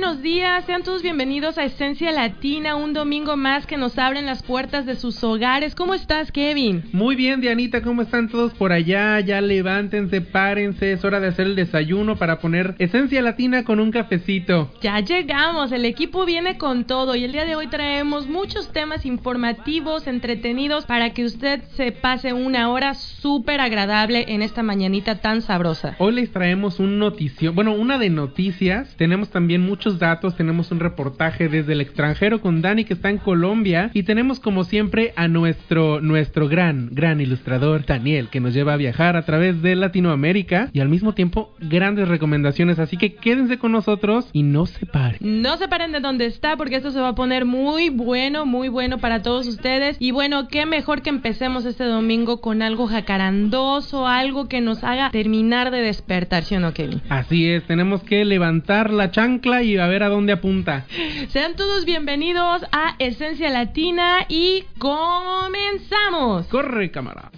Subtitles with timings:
[0.00, 0.64] buenos días.
[0.64, 4.94] Sean todos bienvenidos a Esencia Latina, un domingo más que nos abren las puertas de
[4.94, 5.74] sus hogares.
[5.74, 6.84] ¿Cómo estás, Kevin?
[6.92, 7.82] Muy bien, Dianita.
[7.82, 9.18] ¿Cómo están todos por allá?
[9.18, 10.92] Ya levántense, párense.
[10.92, 14.70] Es hora de hacer el desayuno para poner Esencia Latina con un cafecito.
[14.80, 15.72] Ya llegamos.
[15.72, 20.86] El equipo viene con todo y el día de hoy traemos muchos temas informativos, entretenidos,
[20.86, 25.96] para que usted se pase una hora súper agradable en esta mañanita tan sabrosa.
[25.98, 28.94] Hoy les traemos un noticio, bueno, una de noticias.
[28.96, 33.18] Tenemos también muchos datos, tenemos un reportaje desde el extranjero con Dani que está en
[33.18, 38.74] Colombia y tenemos como siempre a nuestro nuestro gran gran ilustrador Daniel que nos lleva
[38.74, 43.58] a viajar a través de Latinoamérica y al mismo tiempo grandes recomendaciones, así que quédense
[43.58, 45.18] con nosotros y no se paren.
[45.20, 48.68] No se paren de donde está porque esto se va a poner muy bueno, muy
[48.68, 54.06] bueno para todos ustedes y bueno, qué mejor que empecemos este domingo con algo jacarandoso,
[54.06, 57.00] algo que nos haga terminar de despertar, ¿sí o no, Kevin?
[57.08, 60.86] Así es, tenemos que levantar la chancla y a ver a dónde apunta.
[61.28, 66.46] Sean todos bienvenidos a Esencia Latina y comenzamos.
[66.46, 67.30] Corre, cámara.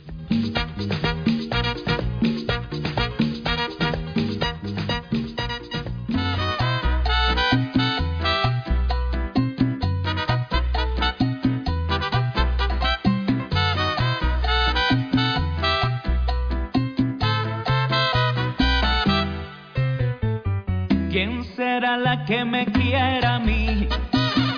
[22.20, 23.88] La que me quiera a mí?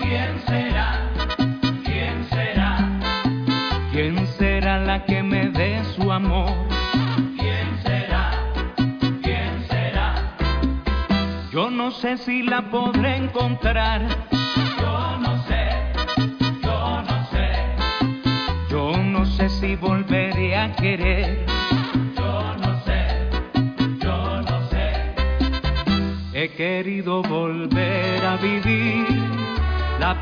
[0.01, 1.11] ¿Quién será?
[1.85, 3.01] ¿Quién será?
[3.93, 6.51] ¿Quién será la que me dé su amor?
[7.39, 8.31] ¿Quién será?
[9.23, 10.37] ¿Quién será?
[11.53, 14.32] Yo no sé si la podré encontrar.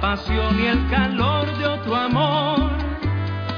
[0.00, 2.70] Pasión y el calor de otro amor,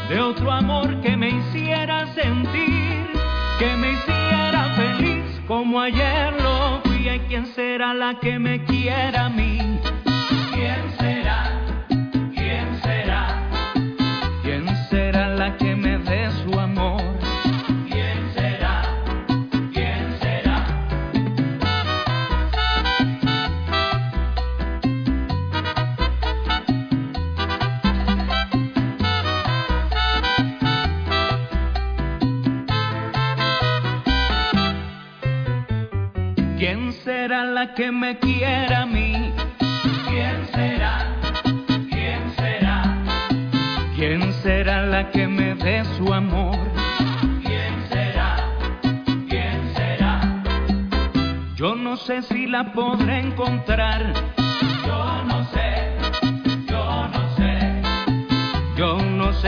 [0.09, 3.09] de otro amor que me hiciera sentir,
[3.59, 7.09] que me hiciera feliz como ayer lo fui.
[7.09, 9.29] ¿Y quién será la que me quiera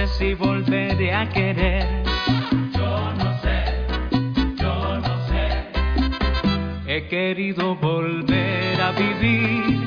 [0.06, 1.86] sé si volveré a querer.
[2.72, 3.58] Yo no sé.
[4.56, 5.44] Yo no sé.
[6.86, 9.80] He querido volver a vivir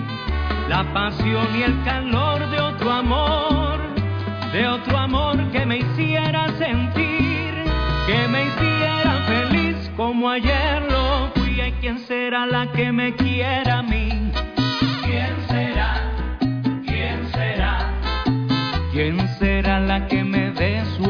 [0.70, 3.80] la pasión y el calor de otro amor,
[4.52, 7.54] de otro amor que me hiciera sentir,
[8.08, 11.62] que me hiciera feliz como ayer lo fui.
[11.62, 14.17] ¿Y quién será la que me quiera a mí?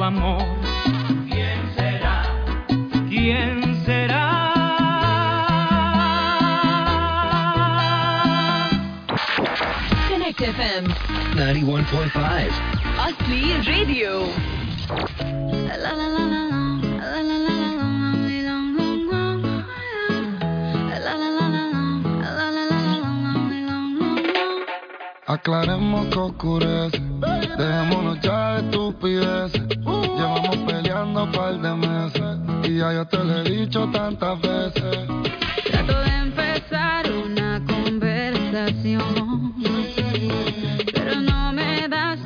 [0.07, 0.41] amor.
[1.29, 2.23] ¿Quién será?
[3.09, 4.23] ¿Quién será?
[10.09, 10.87] Connect FM
[11.35, 12.49] 91.5
[13.05, 14.27] Asli Radio.
[15.67, 16.37] La, la, la, la.
[25.29, 27.01] Aclaremos que oscurece
[27.57, 29.67] dejémonos ya de estupideces.
[29.85, 35.07] Llevamos peleando un par de meses y ya yo te lo he dicho tantas veces.
[35.65, 39.53] Trato de empezar una conversación,
[40.93, 42.16] pero no me das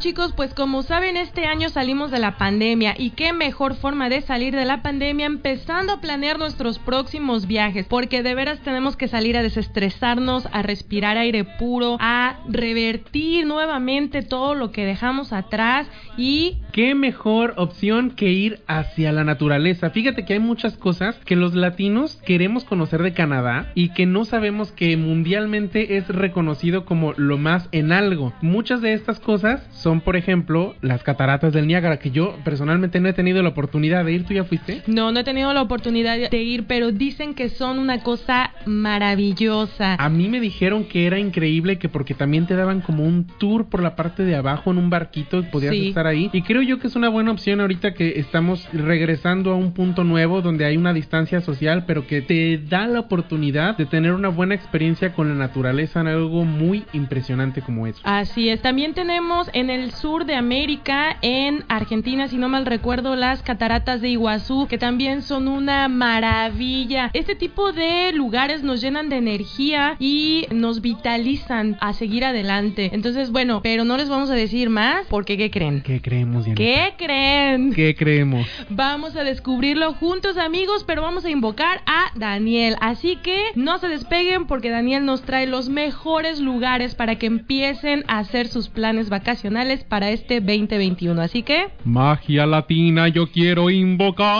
[0.00, 4.22] chicos, pues como saben, este año salimos de la pandemia y qué mejor forma de
[4.22, 9.08] salir de la pandemia empezando a planear nuestros próximos viajes, porque de veras tenemos que
[9.08, 15.86] salir a desestresarnos, a respirar aire puro, a revertir nuevamente todo lo que dejamos atrás
[16.16, 19.90] y ¿Qué mejor opción que ir hacia la naturaleza?
[19.90, 24.24] Fíjate que hay muchas cosas que los latinos queremos conocer de Canadá y que no
[24.24, 28.32] sabemos que mundialmente es reconocido como lo más en algo.
[28.40, 33.08] Muchas de estas cosas son, por ejemplo, las cataratas del Niágara, que yo personalmente no
[33.08, 34.24] he tenido la oportunidad de ir.
[34.24, 34.82] ¿Tú ya fuiste?
[34.86, 39.94] no, no he tenido la oportunidad de ir, pero dicen que son una cosa maravillosa.
[39.98, 43.68] A mí me dijeron que era increíble que porque también te daban como un tour
[43.68, 45.88] por la parte de abajo en un barquito y podías Sí.
[45.88, 46.30] estar ahí.
[46.32, 50.04] Y creo yo que es una buena opción ahorita que estamos regresando a un punto
[50.04, 54.28] nuevo donde hay una distancia social, pero que te da la oportunidad de tener una
[54.28, 58.00] buena experiencia con la naturaleza en algo muy impresionante como eso.
[58.04, 63.16] Así es, también tenemos en el sur de América, en Argentina, si no mal recuerdo,
[63.16, 67.10] las cataratas de Iguazú, que también son una maravilla.
[67.12, 72.90] Este tipo de lugares nos llenan de energía y nos vitalizan a seguir adelante.
[72.92, 75.82] Entonces, bueno, pero no les vamos a decir más, porque ¿qué creen?
[75.82, 77.72] ¿Qué creemos, ¿Qué creen?
[77.72, 78.46] ¿Qué creemos?
[78.68, 82.76] Vamos a descubrirlo juntos amigos, pero vamos a invocar a Daniel.
[82.80, 88.04] Así que no se despeguen porque Daniel nos trae los mejores lugares para que empiecen
[88.08, 91.20] a hacer sus planes vacacionales para este 2021.
[91.20, 94.30] Así que Magia latina yo quiero invocar.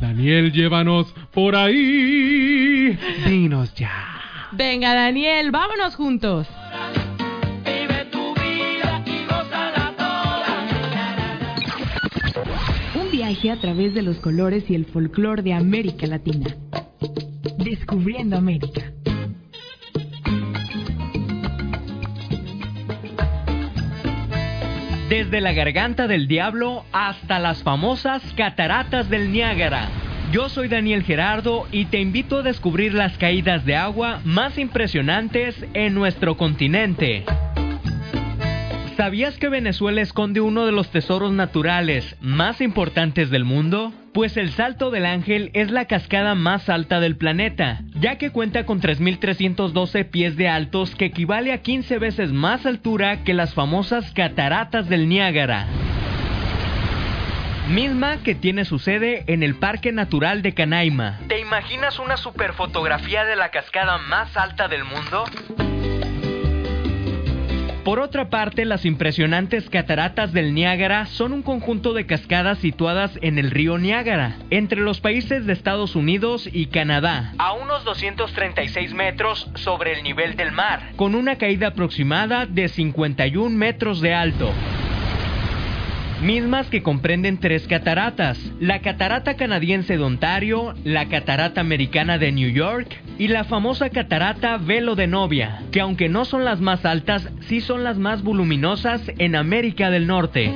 [0.00, 2.98] Daniel, llévanos por ahí.
[3.26, 3.90] Dinos ya.
[4.52, 6.48] venga Daniel, vámonos juntos.
[13.22, 16.56] Viaje a través de los colores y el folclore de América Latina.
[17.56, 18.82] Descubriendo América.
[25.08, 29.88] Desde la garganta del diablo hasta las famosas cataratas del Niágara.
[30.32, 35.54] Yo soy Daniel Gerardo y te invito a descubrir las caídas de agua más impresionantes
[35.74, 37.24] en nuestro continente.
[38.96, 43.90] ¿Sabías que Venezuela esconde uno de los tesoros naturales más importantes del mundo?
[44.12, 48.66] Pues el Salto del Ángel es la cascada más alta del planeta, ya que cuenta
[48.66, 54.12] con 3.312 pies de altos que equivale a 15 veces más altura que las famosas
[54.12, 55.66] cataratas del Niágara.
[57.70, 61.18] Misma que tiene su sede en el Parque Natural de Canaima.
[61.28, 65.24] ¿Te imaginas una superfotografía de la cascada más alta del mundo?
[67.84, 73.38] Por otra parte, las impresionantes cataratas del Niágara son un conjunto de cascadas situadas en
[73.38, 79.50] el río Niágara, entre los países de Estados Unidos y Canadá, a unos 236 metros
[79.56, 84.52] sobre el nivel del mar, con una caída aproximada de 51 metros de alto
[86.22, 92.50] mismas que comprenden tres cataratas, la catarata canadiense de Ontario, la catarata americana de New
[92.50, 92.88] York
[93.18, 97.60] y la famosa catarata Velo de Novia, que aunque no son las más altas, sí
[97.60, 100.54] son las más voluminosas en América del Norte.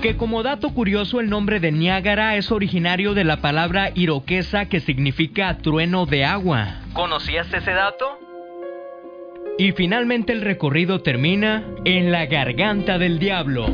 [0.00, 4.80] Que como dato curioso el nombre de Niágara es originario de la palabra iroquesa que
[4.80, 6.80] significa trueno de agua.
[6.94, 8.25] ¿Conocías ese dato?
[9.58, 13.66] Y finalmente el recorrido termina en la garganta del diablo.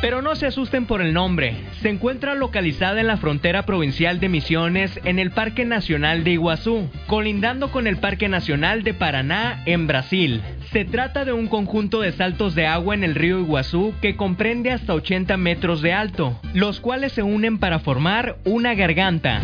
[0.00, 1.56] Pero no se asusten por el nombre.
[1.80, 6.88] Se encuentra localizada en la frontera provincial de Misiones en el Parque Nacional de Iguazú,
[7.08, 10.40] colindando con el Parque Nacional de Paraná en Brasil.
[10.70, 14.70] Se trata de un conjunto de saltos de agua en el río Iguazú que comprende
[14.70, 19.40] hasta 80 metros de alto, los cuales se unen para formar una garganta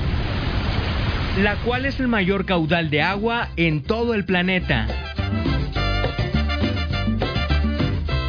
[1.38, 4.86] la cual es el mayor caudal de agua en todo el planeta.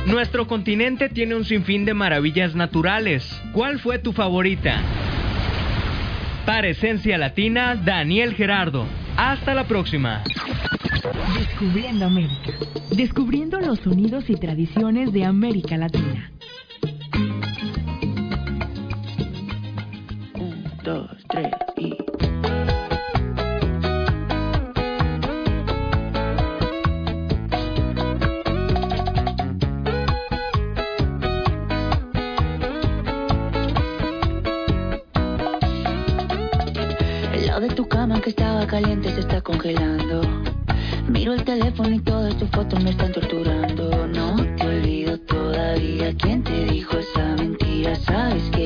[0.05, 3.29] Nuestro continente tiene un sinfín de maravillas naturales.
[3.51, 4.81] ¿Cuál fue tu favorita?
[6.45, 8.85] Para Esencia Latina, Daniel Gerardo.
[9.17, 10.23] Hasta la próxima.
[11.37, 12.51] Descubriendo América.
[12.91, 16.31] Descubriendo los sonidos y tradiciones de América Latina.
[20.35, 22.12] Un, dos, tres y...
[38.23, 40.21] que estaba caliente se está congelando.
[41.09, 44.07] Miro el teléfono y todas tus fotos me están torturando.
[44.07, 46.15] No te olvido todavía.
[46.15, 47.95] ¿Quién te dijo esa mentira?
[47.97, 48.62] Sabes que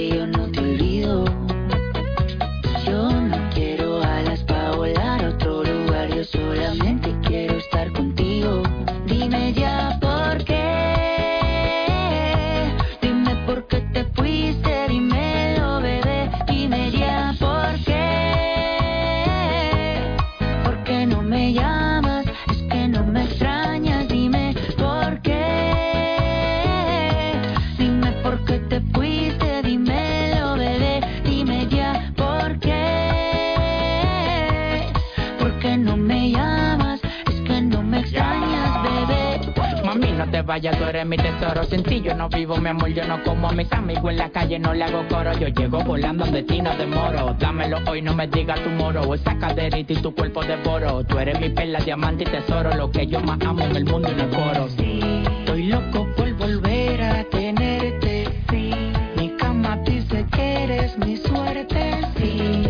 [40.57, 41.63] Vayas, tú eres mi tesoro.
[41.65, 44.57] Sin yo no vivo, mi amor, yo no como a mis amigos en la calle,
[44.57, 45.31] no le hago coro.
[45.37, 47.35] Yo llego volando donde ti no demoro.
[47.37, 49.13] Dámelo hoy, no me digas tu moro.
[49.13, 51.03] Esa caderita y tu cuerpo devoro.
[51.03, 52.75] Tú eres mi perla, diamante y tesoro.
[52.75, 54.67] Lo que yo más amo en el mundo y no coro.
[54.69, 54.99] Sí,
[55.41, 58.27] estoy loco por volver a tenerte.
[58.49, 58.71] Sí,
[59.15, 62.01] mi cama dice que eres mi suerte.
[62.17, 62.63] Sí,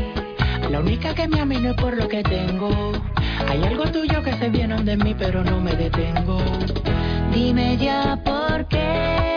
[0.70, 2.92] la única que me ama y no es por lo que tengo.
[3.48, 6.38] Hay algo tuyo que se viene de mí, pero no me detengo.
[7.34, 9.37] Dime ya por qué.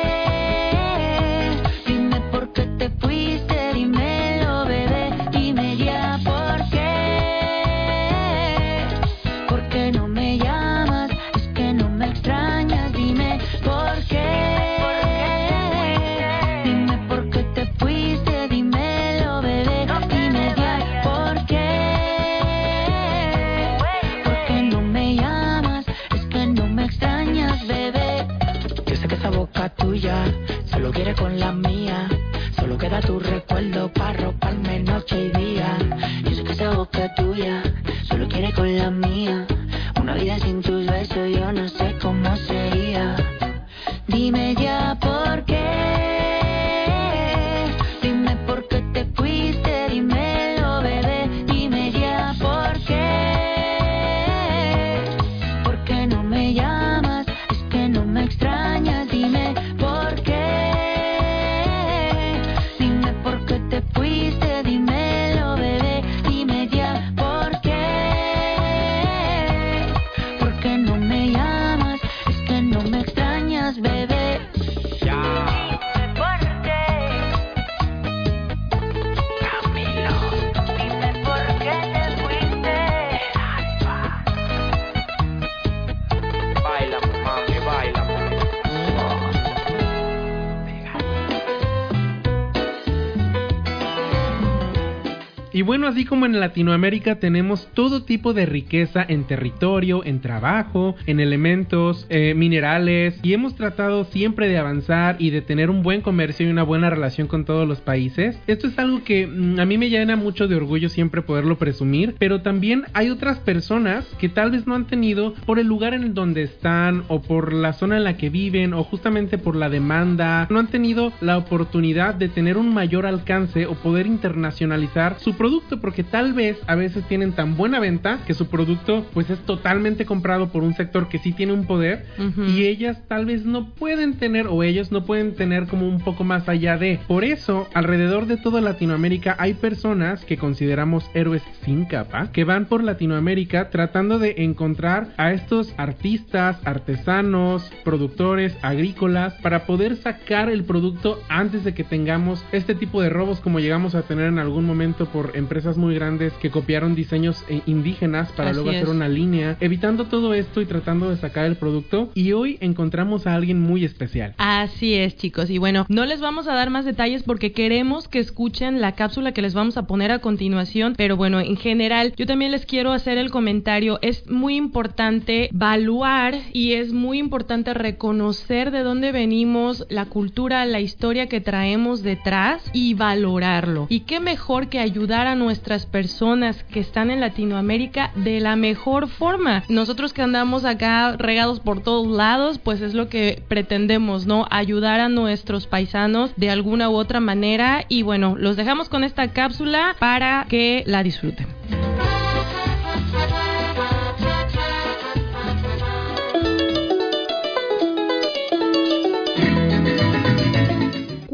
[95.60, 100.96] Y bueno, así como en Latinoamérica tenemos todo tipo de riqueza en territorio, en trabajo,
[101.04, 106.00] en elementos, eh, minerales, y hemos tratado siempre de avanzar y de tener un buen
[106.00, 108.40] comercio y una buena relación con todos los países.
[108.46, 112.14] Esto es algo que mm, a mí me llena mucho de orgullo siempre poderlo presumir,
[112.18, 116.14] pero también hay otras personas que tal vez no han tenido por el lugar en
[116.14, 120.46] donde están o por la zona en la que viven o justamente por la demanda,
[120.48, 125.50] no han tenido la oportunidad de tener un mayor alcance o poder internacionalizar su producto
[125.80, 130.04] porque tal vez a veces tienen tan buena venta que su producto pues es totalmente
[130.07, 132.45] comprado por un sector que sí tiene un poder Ujú.
[132.45, 136.25] y ellas tal vez no pueden tener o ellos no pueden tener como un poco
[136.25, 137.00] más allá de.
[137.09, 142.66] Por eso, alrededor de toda Latinoamérica hay personas que consideramos héroes sin capa que van
[142.66, 150.64] por Latinoamérica tratando de encontrar a estos artistas, artesanos, productores, agrícolas para poder sacar el
[150.64, 154.64] producto antes de que tengamos este tipo de robos como llegamos a tener en algún
[154.64, 158.88] momento por empresas muy grandes que copiaron diseños eh, indígenas para Así luego hacer es.
[158.88, 162.11] una línea, evitando todo esto y tratando de sacar el producto.
[162.14, 164.35] Y hoy encontramos a alguien muy especial.
[164.38, 165.50] Así es, chicos.
[165.50, 169.32] Y bueno, no les vamos a dar más detalles porque queremos que escuchen la cápsula
[169.32, 170.94] que les vamos a poner a continuación.
[170.97, 173.99] Pero bueno, en general, yo también les quiero hacer el comentario.
[174.02, 180.80] Es muy importante evaluar y es muy importante reconocer de dónde venimos, la cultura, la
[180.80, 183.87] historia que traemos detrás y valorarlo.
[183.88, 189.08] Y qué mejor que ayudar ayudar nuestras personas que están en Latinoamérica de la mejor
[189.08, 189.64] forma.
[189.68, 194.47] Nosotros que andamos acá regados por todos lados, pues es lo que pretendemos, ¿no?
[194.50, 199.28] Ayudar a nuestros paisanos de alguna u otra manera y bueno, los dejamos con esta
[199.28, 201.47] cápsula para que la disfruten.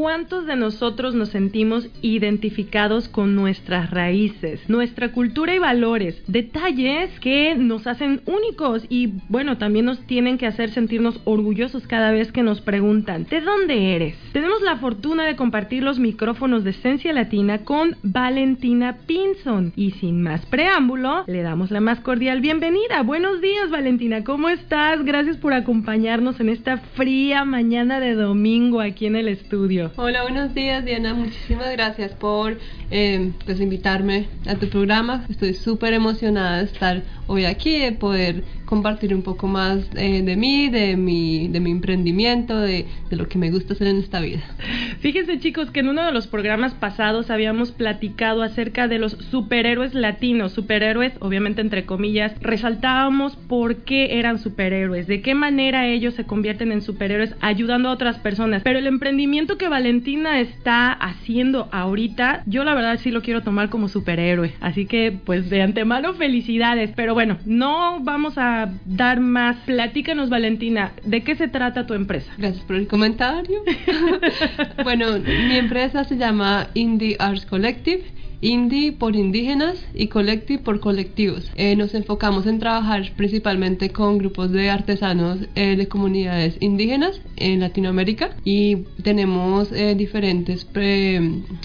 [0.07, 6.23] ¿Cuántos de nosotros nos sentimos identificados con nuestras raíces, nuestra cultura y valores?
[6.29, 12.13] Detalles que nos hacen únicos y bueno, también nos tienen que hacer sentirnos orgullosos cada
[12.13, 14.17] vez que nos preguntan, ¿de dónde eres?
[14.33, 20.23] Tenemos la fortuna de compartir los micrófonos de Esencia Latina con Valentina Pinson y sin
[20.23, 23.03] más preámbulo, le damos la más cordial bienvenida.
[23.03, 25.05] Buenos días Valentina, ¿cómo estás?
[25.05, 29.96] Gracias por acompañarnos en esta fría mañana de domingo aquí en el estudio.
[29.99, 32.59] Hola, buenos días Diana, muchísimas gracias por
[32.91, 35.25] eh, pues invitarme a tu programa.
[35.31, 40.37] Estoy súper emocionada de estar hoy aquí, de poder compartir un poco más eh, de
[40.37, 44.21] mí, de mi, de mi emprendimiento, de, de lo que me gusta hacer en esta
[44.21, 44.43] vida.
[45.01, 49.95] Fíjense chicos que en uno de los programas pasados habíamos platicado acerca de los superhéroes
[49.95, 56.25] latinos, superhéroes obviamente entre comillas, resaltábamos por qué eran superhéroes, de qué manera ellos se
[56.25, 62.43] convierten en superhéroes ayudando a otras personas, pero el emprendimiento que Valentina está haciendo ahorita,
[62.47, 66.91] yo la verdad sí lo quiero tomar como superhéroe, así que pues de antemano felicidades,
[66.97, 69.59] pero bueno, no vamos a dar más.
[69.65, 72.33] Platícanos, Valentina, ¿de qué se trata tu empresa?
[72.37, 73.61] Gracias por el comentario.
[74.83, 78.03] bueno, mi empresa se llama Indie Arts Collective.
[78.41, 81.51] Indie por indígenas y Collective por colectivos.
[81.55, 87.61] Eh, nos enfocamos en trabajar principalmente con grupos de artesanos eh, de comunidades indígenas en
[87.61, 90.67] Latinoamérica y tenemos eh, diferentes,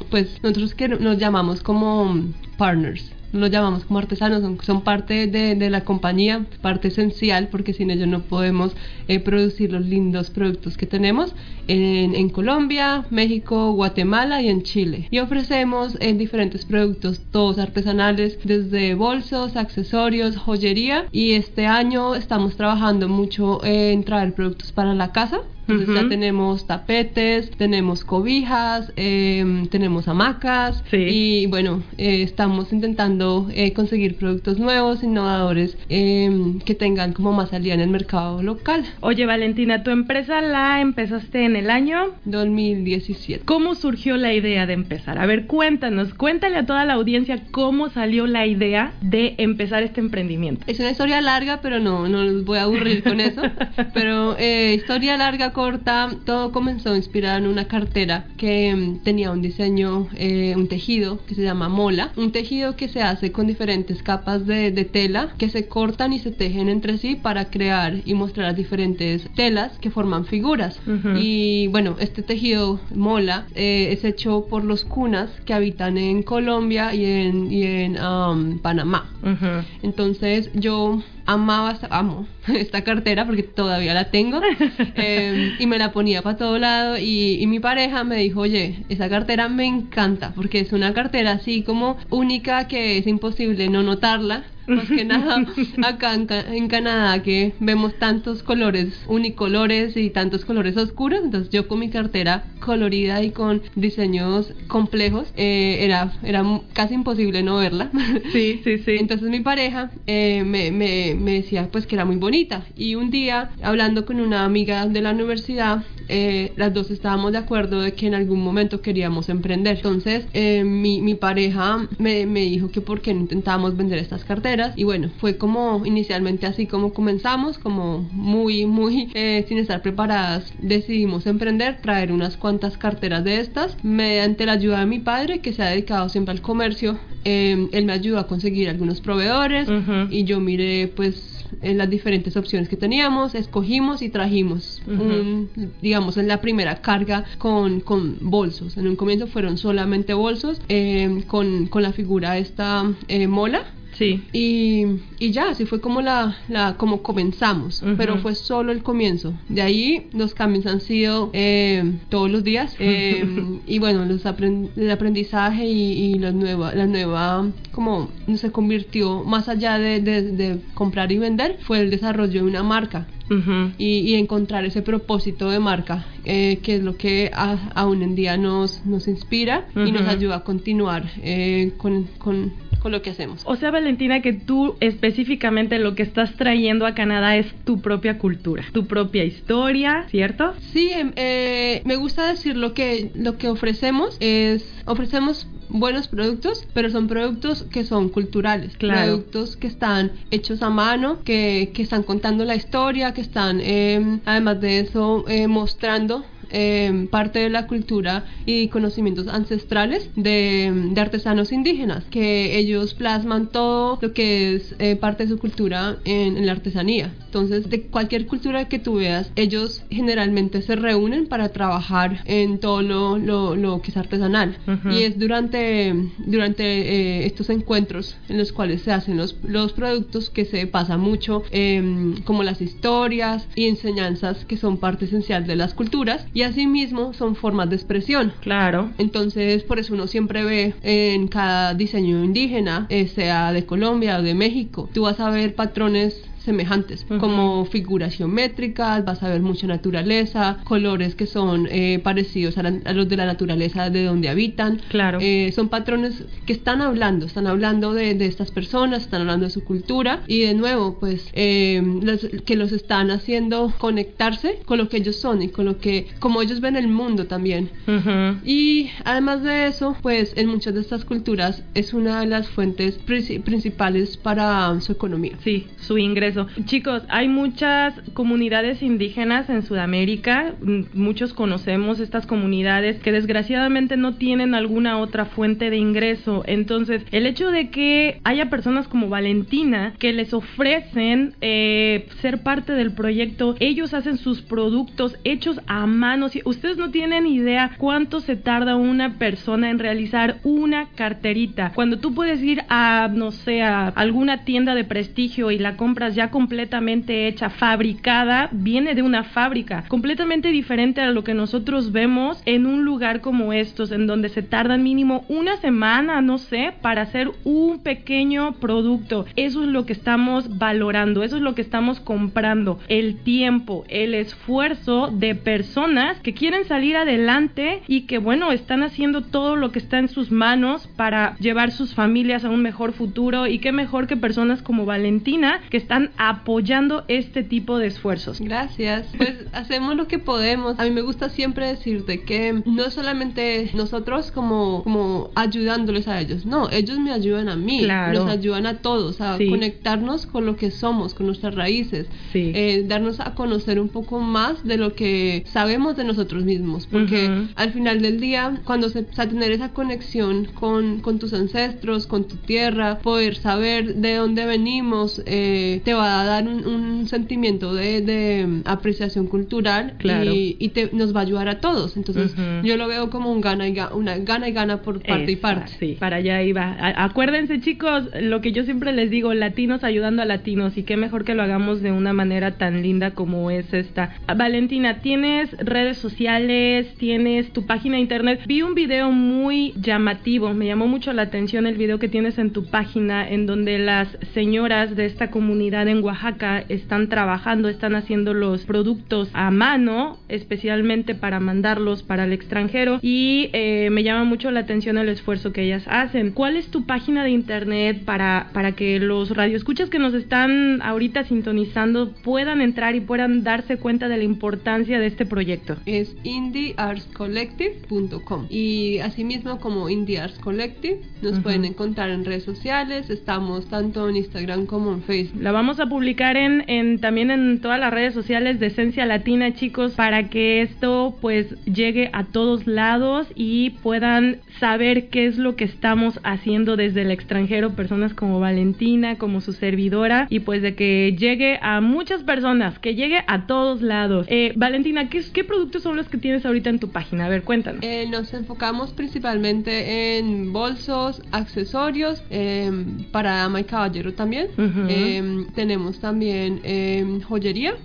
[0.10, 2.16] pues nosotros que nos llamamos como
[2.58, 7.92] partners los llamamos como artesanos, son, son parte de, la compañía, parte esencial, porque sin
[7.92, 8.74] ellos no podemos
[9.08, 11.34] eh, producir los lindos productos que tenemos
[11.68, 15.08] en, en, Colombia, México, Guatemala y en Chile.
[15.12, 21.06] Y ofrecemos en diferentes productos, todos artesanales, desde bolsos, accesorios, joyería.
[21.12, 25.42] Y este año estamos trabajando mucho en traer productos para la casa.
[25.68, 30.98] Entonces ya tenemos tapetes, tenemos cobijas, eh, tenemos hamacas Sí.
[30.98, 36.30] y bueno, eh, estamos intentando eh, conseguir productos nuevos, innovadores, eh,
[36.66, 38.84] que tengan como más salida en el mercado local.
[39.02, 43.44] Oye, Valentina, tu empresa la empezaste en el año 2017.
[43.46, 45.18] ¿Cómo surgió la idea de empezar?
[45.20, 50.00] A ver, cuéntanos, cuéntale a toda la audiencia cómo salió la idea de empezar este
[50.02, 50.64] emprendimiento.
[50.68, 53.42] Es una historia larga, pero no, no los voy a aburrir con eso.
[53.94, 59.42] Pero eh, historia larga, corta, todo comenzó inspirado en una cartera que mm, tenía un
[59.42, 62.12] diseño, eh, un tejido que se llama mola.
[62.16, 66.20] Un tejido que se hace con diferentes capas de, de tela que se cortan y
[66.20, 70.80] se tejen entre sí para crear y mostrar diferentes telas que forman figuras.
[70.88, 71.18] Ujú.
[71.18, 76.94] Y bueno, este tejido mola eh, es hecho por los cunas que habitan en Colombia
[76.94, 79.10] y en, y en um, Panamá.
[79.22, 79.66] Ujú.
[79.84, 84.42] Entonces yo amaba, amo esta cartera porque todavía la tengo
[84.96, 88.86] eh, y me la ponía para todo lado y, y mi pareja me dijo, oye,
[88.90, 93.84] esa cartera me encanta porque es una cartera así como única que es imposible no
[93.84, 94.44] notarla.
[94.76, 95.46] Más que nada
[95.84, 101.68] acá en, en Canadá que vemos tantos colores unicolores y tantos colores oscuros, entonces yo
[101.68, 107.90] con mi cartera colorida y con diseños complejos eh, era, era casi imposible no verla.
[108.32, 108.92] Sí, sí, sí.
[109.00, 113.10] Entonces mi pareja eh, me, me, me decía pues que era muy bonita y un
[113.10, 117.94] día hablando con una amiga de la universidad eh, las dos estábamos de acuerdo de
[117.94, 119.78] que en algún momento queríamos emprender.
[119.78, 124.26] Entonces eh, mi, mi pareja me, me dijo que por qué no intentábamos vender estas
[124.26, 129.82] carteras y bueno fue como inicialmente así como comenzamos como muy muy eh, sin estar
[129.82, 135.40] preparadas decidimos emprender traer unas cuantas carteras de estas mediante la ayuda de mi padre
[135.40, 139.70] que se ha dedicado siempre al comercio eh, él me ayudó a conseguir algunos proveedores
[139.70, 140.08] Ujú.
[140.10, 145.04] y yo miré pues en las diferentes opciones que teníamos, escogimos y trajimos, Ujú.
[145.04, 145.50] un,
[145.82, 148.78] digamos, en la primera carga con, con bolsos.
[148.78, 153.64] En un comienzo fueron solamente bolsos eh, con, con la figura esta eh, mola.
[154.02, 154.24] Sí.
[154.34, 154.86] Y,
[155.20, 157.94] y ya, así fue como la, la como comenzamos, Ujú.
[157.98, 159.34] pero fue solo el comienzo.
[159.48, 163.24] De ahí los cambios han sido eh, todos los días eh,
[163.68, 169.24] y bueno, los apren- el aprendizaje y, y la nueva, la nueva como se convirtió
[169.24, 173.72] más allá de, de- de comprar y vender, fue el desarrollo de una marca Ujú.
[173.78, 178.16] y, y encontrar ese propósito de marca, eh, que es lo que a- aún en
[178.16, 183.12] día nos, nos inspira y nos ayuda a continuar eh, con, con, con lo que
[183.12, 183.42] hacemos.
[183.46, 188.18] O sea, Valentina, que tú específicamente lo que estás trayendo a Canadá es tu propia
[188.18, 190.54] cultura, tu propia historia, ¿cierto?
[190.74, 196.68] Sí, em, eh, me gusta decir lo que, lo que ofrecemos es, ofrecemos buenos productos,
[196.74, 199.06] pero son productos que son culturales, Claro.
[199.18, 204.20] productos que están hechos a mano, que, que están contando la historia, que están em,
[204.26, 211.02] además de eso eh, mostrando em, parte de la cultura y conocimientos ancestrales de, de
[211.02, 216.38] artesanos indígenas, que ellos plasman todo lo que es eh, parte de su cultura en,
[216.38, 217.14] en la artesanía.
[217.26, 222.82] Entonces, de cualquier cultura que tú veas, ellos generalmente se reúnen para trabajar en todo
[222.82, 224.58] lo, lo, lo que es artesanal.
[224.92, 225.94] Y es durante,
[226.26, 230.98] durante eh, estos encuentros en los cuales se hacen los, los productos que se pasa
[230.98, 236.41] mucho, em, como las historias y enseñanzas que son parte esencial de las culturas y
[236.44, 238.34] asimismo son formas de expresión.
[238.42, 238.92] Claro.
[238.98, 244.22] Entonces, por eso uno siempre ve en cada diseño indígena, eh, sea de Colombia o
[244.22, 247.20] de México, tú vas a ver patrones semejantes, Ujú.
[247.20, 252.80] como figuras geométricas, vas a ver mucha naturaleza, colores que son eh, parecidos a, la-
[252.86, 254.82] a los de la naturaleza de donde habitan.
[254.90, 255.20] Claro.
[255.22, 259.52] Eh, son patrones que están hablando, están hablando de, de estas personas, están hablando de
[259.52, 264.90] su cultura y de nuevo, pues, eh, los- que los están haciendo conectarse con lo
[264.90, 267.70] que ellos son y con lo que, como ellos ven el mundo también.
[267.88, 268.40] Ujú.
[268.46, 273.00] Y además de eso, pues en muchas de estas culturas es una de las fuentes
[273.06, 275.34] princi- principales para su economía.
[275.44, 276.31] Sí, su ingreso.
[276.66, 284.16] Chicos, hay muchas comunidades indígenas en Sudamérica, mm, muchos conocemos estas comunidades que desgraciadamente no
[284.16, 286.44] tienen alguna otra fuente de ingreso.
[286.46, 292.74] Entonces, el hecho de que haya personas como Valentina que les ofrecen eh, ser parte
[292.74, 296.28] del proyecto, ellos hacen sus productos hechos a mano.
[296.46, 301.72] Ustedes no tienen idea cuánto se tarda una persona en realizar una carterita.
[301.74, 306.16] Cuando tú puedes ir a, no sé, a alguna tienda de prestigio y la compras
[306.16, 312.42] ya completamente hecha, fabricada, viene de una fábrica, completamente diferente a lo que nosotros vemos
[312.46, 317.04] en un lugar como estos, en donde se tardan mínimo una semana, no sé, para
[317.04, 319.26] hacer un pequeño producto.
[319.36, 324.14] Eso es lo que estamos valorando, eso es lo que estamos comprando, el tiempo, el
[324.14, 329.80] esfuerzo de personas que quieren salir adelante y que, bueno, están haciendo todo lo que
[329.80, 334.08] está en sus manos para llevar sus familias a un mejor futuro y qué mejor
[334.08, 338.40] que personas como Valentina que están apoyando este tipo de esfuerzos.
[338.42, 339.08] Gracias.
[339.18, 340.80] Pues hacemos lo que podemos.
[340.80, 346.20] A mí me gusta siempre decirte que no es solamente nosotros como, como ayudándoles a
[346.20, 348.20] ellos, no, ellos me ayudan a mí, Claro.
[348.24, 349.48] nos ayudan a todos a Sí.
[349.50, 352.52] conectarnos con lo que somos, con nuestras raíces, Sí.
[352.54, 357.26] eh, darnos a conocer un poco más de lo que sabemos de nosotros mismos, porque
[357.30, 357.48] Ujú.
[357.56, 362.26] al final del día, cuando se, sea, tener esa conexión con, con tus ancestros, con
[362.28, 367.74] tu tierra, poder saber de dónde venimos, eh, te va a dar un, un sentimiento
[367.74, 370.34] de, de apreciación cultural Claro.
[370.34, 371.98] y, y te, nos va a ayudar a todos.
[371.98, 375.32] Entonces, yo lo veo como un gana y gana, una gana y gana por parte
[375.32, 375.72] y parte.
[375.80, 376.64] Sí, para allá iba.
[376.80, 380.98] A- acuérdense, chicos, lo que yo siempre les digo, latinos ayudando a latinos, y qué
[380.98, 384.16] mejor que lo hagamos de una manera tan linda como es esta.
[384.36, 386.88] Valentina, ¿tienes redes sociales?
[386.98, 388.42] ¿Tienes tu página de internet?
[388.48, 392.52] Vi un video muy llamativo, me llamó mucho la atención el video que tienes en
[392.52, 398.34] tu página, en donde las señoras de esta comunidad en Oaxaca están trabajando, están haciendo
[398.34, 404.52] los productos a mano, especialmente para mandarlos para el extranjero, y eh, me llama mucho
[404.52, 406.32] la atención el esfuerzo que ellas hacen.
[406.32, 411.24] ¿Cuál es tu página de internet para, para que los radioescuchas que nos están ahorita
[411.26, 415.78] sintonizando puedan entrar y puedan darse cuenta de la importancia de este proyecto?
[415.86, 423.68] es indieartscollective.com y asimismo como Indie Arts Collective nos pueden encontrar en redes sociales estamos
[423.68, 427.80] tanto en Instagram como en Facebook La vamos a publicar en, en también en todas
[427.80, 433.28] las redes sociales de Esencia Latina, chicos, para que esto pues llegue a todos lados
[433.36, 439.18] y puedan saber qué es lo que estamos haciendo desde el extranjero, personas como Valentina,
[439.18, 443.82] como su servidora, y pues de que llegue a muchas personas, que llegue a todos
[443.82, 444.28] lados.
[444.30, 447.26] Eh, Valentina, ¿qué, ¿qué productos son los que tienes ahorita en tu página?
[447.26, 447.84] A ver, cuéntanos.
[447.84, 452.72] Eh, nos enfocamos principalmente en bolsos, accesorios, eh,
[453.12, 454.48] para dama y caballero también.
[454.58, 457.76] Eh, tenemos también eh, joyería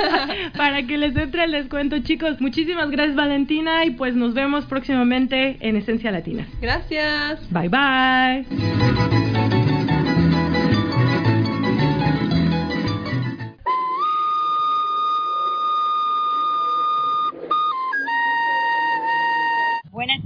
[0.57, 2.41] Para que les entre el descuento, chicos.
[2.41, 3.85] Muchísimas gracias, Valentina.
[3.85, 6.47] Y pues nos vemos próximamente en Esencia Latina.
[6.61, 7.39] Gracias.
[7.51, 9.56] Bye, bye.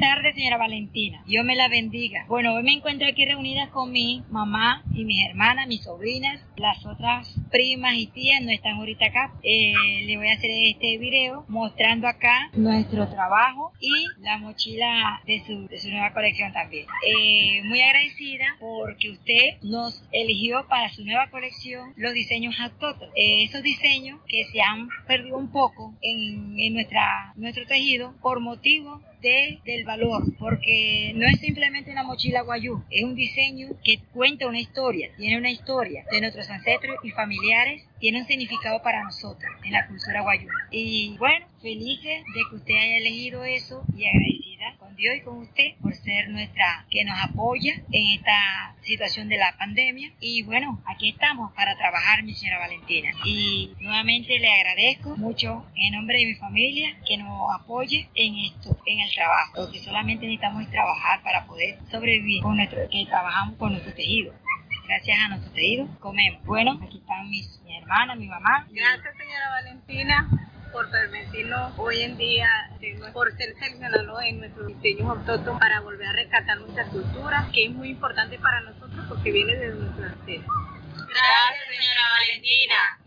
[0.02, 1.24] Tardes, señora Valentina.
[1.28, 2.26] Dios me la bendiga.
[2.28, 6.42] Bueno, hoy me encuentro aquí reunida con mi mamá y mis hermanas, mis sobrinas.
[6.58, 9.32] Las otras primas y tías no están ahorita acá.
[9.44, 15.44] Eh, le voy a hacer este video mostrando acá nuestro trabajo y la mochila de
[15.46, 16.88] su, de su nueva colección también.
[17.06, 23.14] Eh, muy agradecida porque usted nos eligió para su nueva colección los diseños autóctonos.
[23.16, 28.40] Eh, esos diseños que se han perdido un poco en, en nuestra, nuestro tejido por
[28.40, 34.00] motivo de, del valor, porque no es simplemente una mochila guayú, es un diseño que
[34.14, 39.04] cuenta una historia, tiene una historia de nuestros ancestros y familiares, tiene un significado para
[39.04, 40.48] nosotros en la cultura guayú.
[40.72, 44.41] Y bueno, felices de que usted haya elegido eso y agradecida
[44.92, 49.38] con Dios y con usted por ser nuestra, que nos apoya en esta situación de
[49.38, 50.12] la pandemia.
[50.20, 53.12] Y bueno, aquí estamos para trabajar, mi señora Valentina.
[53.26, 58.78] Y nuevamente le agradezco mucho en nombre de mi familia que nos apoye en esto,
[58.86, 63.72] en el trabajo, porque solamente necesitamos trabajar para poder sobrevivir con nuestro, que trabajamos con
[63.72, 64.34] nuestro tejido.
[64.88, 66.44] Gracias a nuestro tejido comemos.
[66.44, 68.68] Bueno, aquí están mis, mi hermana, mi mamá.
[68.70, 72.50] Gracias, señora Valentina por permitirnos hoy en día,
[73.14, 77.72] por ser seleccionados en nuestros diseños autóctonos para volver a rescatar nuestra cultura, que es
[77.72, 80.58] muy importante para nosotros porque viene de nuestro ancestros.
[80.96, 83.01] Gracias, señora Valentina.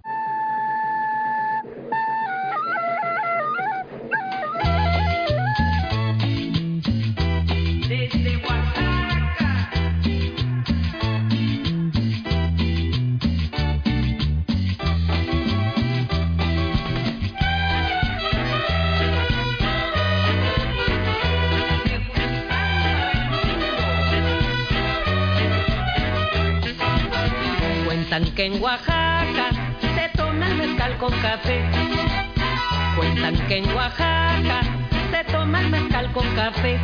[28.14, 29.50] Cuentan que en Oaxaca
[29.81, 31.64] se toma el mezcal con café.
[32.96, 34.61] Cuentan que en Oaxaca
[35.11, 36.79] se toma el mezcal con café.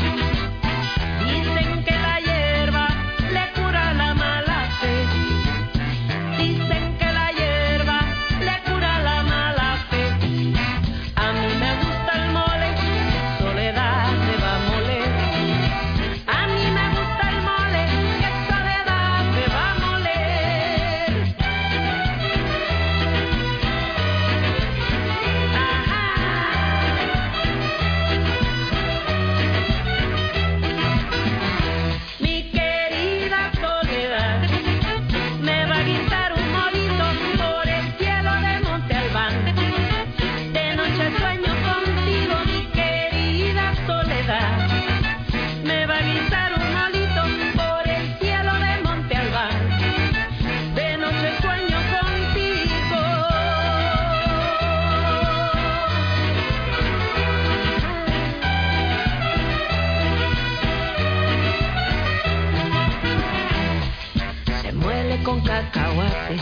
[65.38, 66.36] Cacahuate,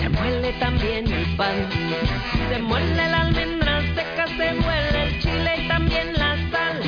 [0.00, 1.68] se muele también el pan,
[2.48, 6.82] se muele la almendra seca, se muele el chile y también la sal,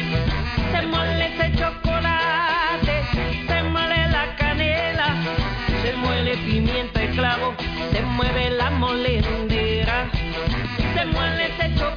[0.73, 3.05] se muele ese chocolate,
[3.47, 5.15] se muele la canela,
[5.83, 7.55] se muele pimienta y clavo,
[7.93, 10.09] se mueve la molendera,
[10.95, 11.90] se muele ese chocolate,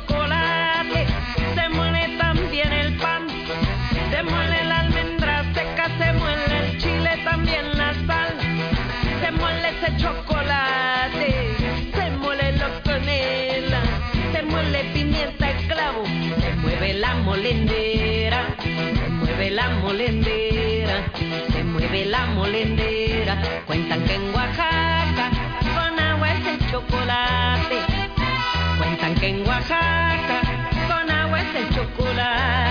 [9.98, 11.56] chocolate,
[11.94, 13.82] se muele la canela,
[14.32, 21.04] se muele pimienta y clavo, se mueve la molendera, se mueve la molendera,
[21.52, 23.38] se mueve la molendera.
[23.68, 25.32] Cuentan que en Oaxaca
[25.76, 27.78] con agua es el chocolate.
[28.78, 30.42] Cuentan que en Oaxaca
[30.88, 32.63] con agua es el chocolate.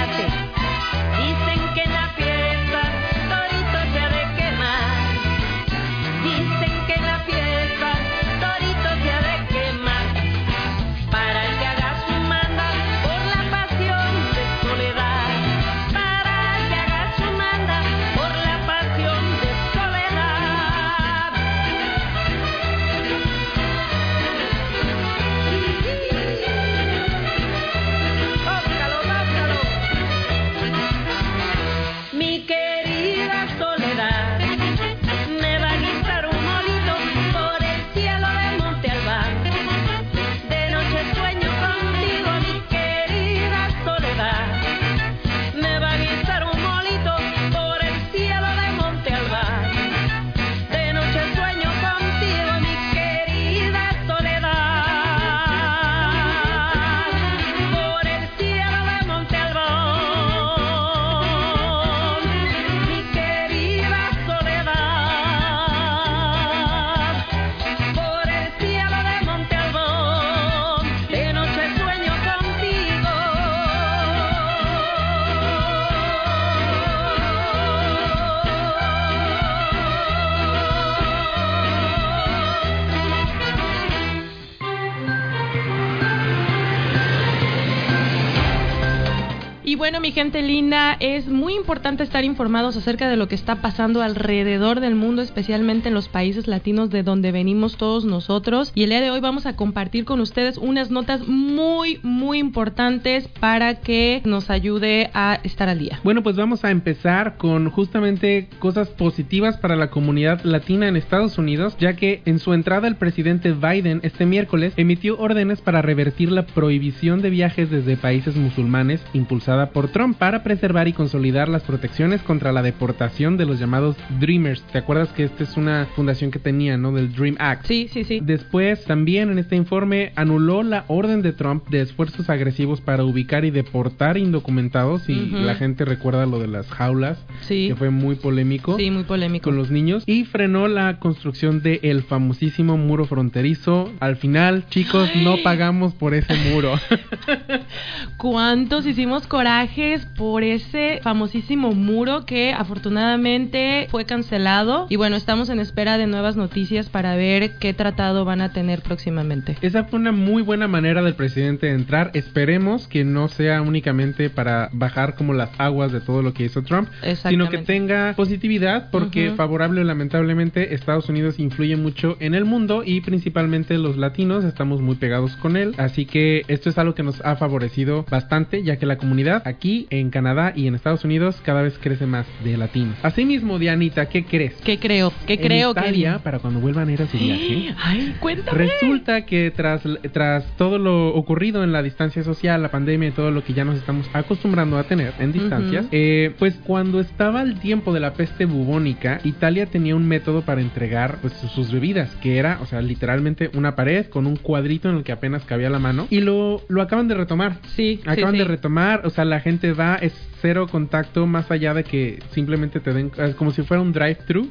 [90.03, 94.94] Mi gente linda, es importante estar informados acerca de lo que está pasando alrededor del
[94.94, 98.72] mundo, especialmente en los países latinos de donde venimos todos nosotros.
[98.74, 103.28] Y el día de hoy vamos a compartir con ustedes unas notas muy, muy importantes
[103.28, 106.00] para que nos ayude a estar al día.
[106.05, 111.38] Bueno, pues vamos a empezar con justamente cosas positivas para la comunidad latina en Estados
[111.38, 116.32] Unidos, ya que en su entrada el presidente Biden este miércoles emitió órdenes para revertir
[116.32, 121.62] la prohibición de viajes desde países musulmanes impulsada por Trump para preservar y consolidar las
[121.62, 124.62] protecciones contra la deportación de los llamados Dreamers.
[124.72, 126.93] ¿Te acuerdas que esta es una fundación que tenía, ¿no?
[126.93, 127.66] Del Dream Act.
[127.66, 128.20] Sí, sí, sí.
[128.22, 133.45] Después, también en este informe, anuló la orden de Trump de esfuerzos agresivos para ubicar
[133.45, 135.09] y deportar indocumentados.
[135.09, 135.36] Y Ujú.
[135.38, 137.68] la gente recuerda lo de las jaulas, Sí.
[137.68, 138.76] que fue muy polémico.
[138.76, 139.45] Sí, muy polémico.
[139.45, 140.05] Con los niños.
[140.07, 143.90] Y frenó la construcción del el famosísimo muro fronterizo.
[144.01, 146.74] Al final, chicos, no pagamos por ese muro.
[148.16, 151.31] ¿Cuántos hicimos corajes por ese famosísimo
[151.74, 154.86] muro que afortunadamente fue cancelado?
[154.88, 158.82] Y bueno, estamos en espera de nuevas noticias para ver qué tratado van a tener
[158.82, 159.56] próximamente.
[159.62, 162.10] Esa fue una muy buena manera del presidente de entrar.
[162.14, 166.62] Esperemos que no sea únicamente para bajar como las aguas de todo lo que hizo
[166.62, 166.88] Trump,
[167.22, 172.82] sino que tenga positividad porque favorable o lamentablemente Estados Unidos influye mucho en el mundo
[172.84, 175.74] y principalmente los latinos estamos muy pegados con él.
[175.78, 179.86] Así que esto es algo que nos ha favorecido bastante ya que la comunidad aquí
[179.90, 181.11] en Canadá y en Estados Unidos
[181.44, 182.96] cada vez crece más de latinos.
[183.02, 184.54] Asimismo, Dianita, ¿qué crees?
[184.64, 185.12] ¿Qué creo?
[185.26, 186.22] ¿Qué En creo, Italia, Kevin?
[186.22, 187.74] para cuando vuelvan a ir a su viaje.
[187.82, 188.56] Ay, cuéntame.
[188.58, 189.82] Resulta que tras,
[190.12, 193.64] tras todo lo ocurrido en la distancia social, la pandemia y todo lo que ya
[193.64, 195.88] nos estamos acostumbrando a tener en distancias, Ujú.
[195.92, 200.60] eh, pues cuando estaba el tiempo de la peste bubónica, Italia tenía un método para
[200.60, 204.96] entregar pues, sus bebidas, que era, o sea, literalmente una pared con un cuadrito en
[204.96, 207.56] el que apenas cabía la mano, y lo, lo acaban de retomar.
[207.76, 208.48] Sí, Acaban sí, de sí.
[208.50, 212.92] retomar, o sea, la gente va, es cero contacto más allá de que simplemente te
[212.92, 214.48] den, como si fuera un drive-thru.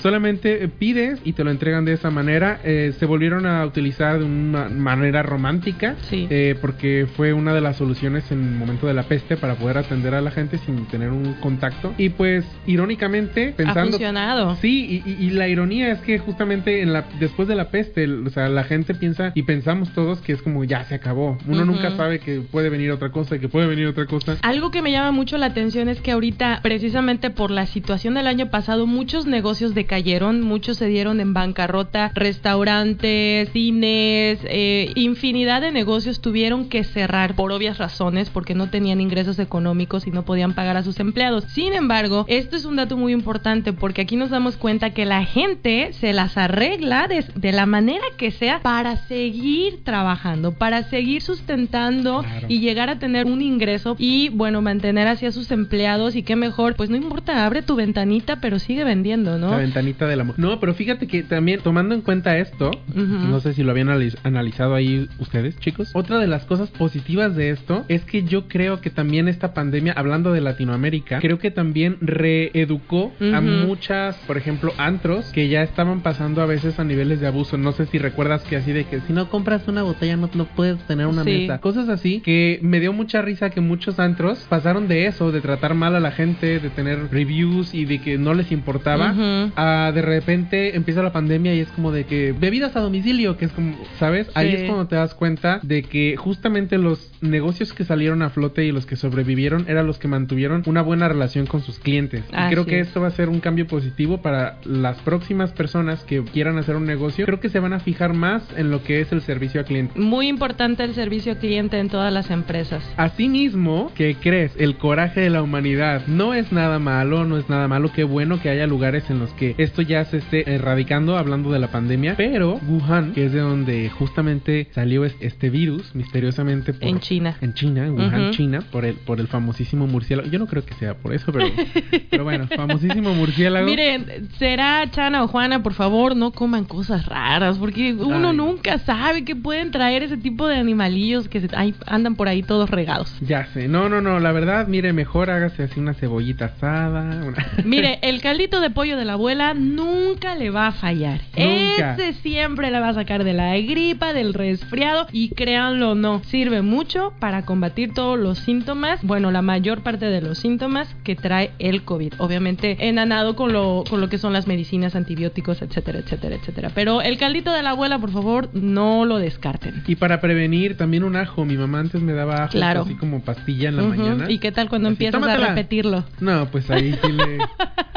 [0.00, 2.60] Solamente eh, pides y te lo entregan de esa manera.
[2.64, 5.96] Eh, se volvieron a utilizar de una manera romántica.
[6.08, 6.26] Sí.
[6.30, 9.78] eh, porque fue una de las soluciones en el momento de la peste para poder
[9.78, 11.94] atender a la gente sin tener un contacto.
[11.98, 13.90] Y pues, irónicamente, Ha pensando.
[13.92, 14.56] funcionado.
[14.56, 18.04] Sí, y, y- y la ironía es que justamente en la, después de la peste,
[18.04, 21.38] el- o sea, la gente piensa y pensamos todos que es como ya se acabó.
[21.46, 21.66] Uno Ujú.
[21.72, 24.36] nunca sabe que puede venir otra cosa y que puede venir otra cosa.
[24.42, 28.26] Algo que me llama mucho la atención es que ahorita, precisamente por la situación del
[28.26, 35.70] año pasado, muchos negocios decayeron, muchos se dieron en bancarrota, restaurantes, cines, eh, infinidad de
[35.70, 40.54] negocios tuvieron que cerrar por obvias razones, porque no tenían ingresos económicos y no podían
[40.54, 41.44] pagar a sus empleados.
[41.44, 45.24] Sin embargo, esto es un dato muy importante porque aquí nos damos cuenta que la
[45.24, 51.22] gente se las arregla de, de la manera que sea para seguir trabajando, para seguir
[51.22, 52.46] sustentando Claro.
[52.48, 55.67] y llegar a tener un ingreso y bueno, mantener así a sus empleados
[56.14, 59.50] y qué mejor, pues no importa, abre tu ventanita, pero sigue vendiendo, ¿no?
[59.50, 60.38] La ventanita del amor.
[60.38, 64.16] No, pero fíjate que también, tomando en cuenta esto, no sé si lo habían analiz-
[64.24, 65.90] analizado ahí ustedes, chicos.
[65.94, 69.92] Otra de las cosas positivas de esto es que yo creo que también esta pandemia,
[69.96, 76.00] hablando de Latinoamérica, creo que también reeducó a muchas, por ejemplo, antros que ya estaban
[76.02, 77.56] pasando a veces a niveles de abuso.
[77.58, 80.44] No sé si recuerdas que así de que si no compras una botella no, no
[80.46, 81.30] puedes tener una Sí.
[81.30, 81.58] mesa.
[81.60, 85.57] Cosas así que me dio mucha risa que muchos antros pasaron de eso, de tratar
[85.74, 89.52] mal a la gente, de tener reviews y de que no les importaba Ujú.
[89.56, 93.44] a de repente empieza la pandemia y es como de que bebidas a domicilio, que
[93.46, 94.30] es como, ¿sabes?
[94.34, 94.56] Ahí Sí.
[94.56, 98.72] es cuando te das cuenta de que justamente los negocios que salieron a flote y
[98.72, 102.24] los que sobrevivieron eran los que mantuvieron una buena relación con sus clientes.
[102.32, 102.88] Y Así creo que es.
[102.88, 106.86] esto va a ser un cambio positivo para las próximas personas que quieran hacer un
[106.86, 107.26] negocio.
[107.26, 109.98] Creo que se van a fijar más en lo que es el servicio a cliente.
[109.98, 112.82] Muy importante el servicio al cliente en todas las empresas.
[112.96, 114.54] Asimismo, que crees?
[114.58, 117.90] El coraje de la humanidad no es nada malo, no es nada malo.
[117.92, 121.58] Qué bueno que haya lugares en los que esto ya se esté erradicando, hablando de
[121.58, 122.14] la pandemia.
[122.16, 127.36] Pero Wuhan, que es de donde justamente salió es- este virus, misteriosamente por- En China.
[127.40, 128.30] En China, en Wuhan.
[128.32, 130.28] China, por el, por el famosísimo murciélago.
[130.28, 131.46] Yo no creo que sea por eso, pero,
[132.10, 133.64] pero bueno, famosísimo murciélago.
[133.66, 138.36] Miren, será Chana o Juana, por favor, no coman cosas raras, porque uno Ay.
[138.36, 142.42] nunca sabe que pueden traer ese tipo de animalillos que se, ay, andan por ahí
[142.42, 143.14] todos regados.
[143.20, 147.24] Ya sé, no, no, no, la verdad, mire, mejor hágase así una cebollita asada.
[147.26, 151.20] una- Mire, el caldito de pollo de la abuela nunca le va a fallar.
[151.36, 151.94] Nunca.
[151.94, 156.22] Ese siempre la va a sacar de la gripa, del resfriado y créanlo o no,
[156.24, 161.16] sirve mucho para combatir todos los síntomas, bueno, la mayor parte de los síntomas que
[161.16, 162.14] trae el COVID.
[162.18, 166.70] Obviamente enanado con lo, con lo que son las medicinas, antibióticos, etcétera, etcétera, etcétera.
[166.74, 169.82] Pero el caldito de la abuela, por favor, no lo descarten.
[169.86, 172.82] Y para prevenir también un ajo, mi mamá antes me daba ajo Claro.
[172.82, 174.30] así como pastilla en la mañana.
[174.30, 176.04] ¿Y qué tal cuando Así, empiezas repetirlo?
[176.20, 177.38] No, pues ahí sí le...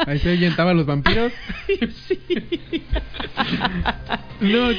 [0.06, 1.32] Ahí se ahuyentaba a los vampiros.
[4.40, 4.70] No.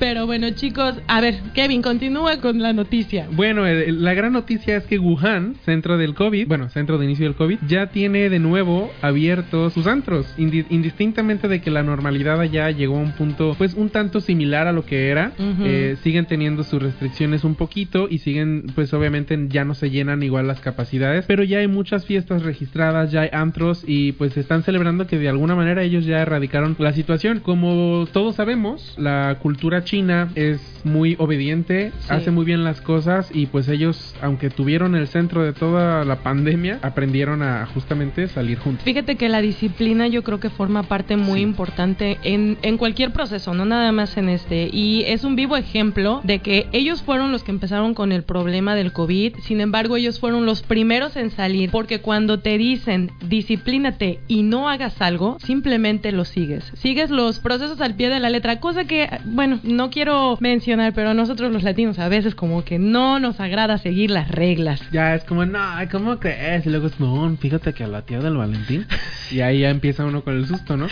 [0.00, 3.28] Pero bueno, chicos, a ver, Kevin, continúa con la noticia.
[3.30, 7.24] Bueno, eh, la gran noticia es que Wuhan, centro del COVID, bueno, centro de inicio
[7.26, 12.40] del COVID, ya tiene de nuevo abiertos sus antros, indi- indistintamente de que la normalidad
[12.40, 15.30] allá llegó a un punto, pues un tanto similar a lo que era.
[15.38, 20.24] Eh, siguen teniendo sus restricciones un poquito y siguen, pues obviamente ya no se llenan
[20.24, 24.62] igual las capacidades, pero ya hay muchas fiestas registradas, ya hay antros y pues están
[24.62, 27.40] celebrando que de alguna manera ellos ya erradicaron la situación.
[27.40, 32.06] Como todos sabemos, la cultura china es muy obediente, Sí.
[32.08, 36.16] hace muy bien las cosas y pues ellos, aunque tuvieron el centro de toda la
[36.22, 38.84] pandemia, aprendieron a justamente salir juntos.
[38.84, 43.52] Fíjate que la disciplina yo creo que forma parte muy importante en, en cualquier proceso,
[43.52, 44.70] no nada más en este.
[44.72, 48.74] Y es un vivo ejemplo de que ellos fueron los que empezaron con el problema
[48.74, 54.20] del COVID, sin embargo ellos fueron los primeros en salir, porque cuando te dicen disciplínate
[54.28, 56.70] y no hagas algo, simplemente lo sigues.
[56.76, 61.12] Sigues los procesos al pie de la letra, cosa que, bueno, no quiero mencionar, pero
[61.12, 64.80] nosotros los latinos a veces como que no nos agrada seguir las reglas.
[64.92, 65.58] Ya es como, no,
[65.90, 66.64] ¿cómo crees?
[66.66, 68.86] Y luego es, no, fíjate que a la tía del Valentín.
[69.32, 70.86] Y ahí ya empieza uno con el susto, ¿no?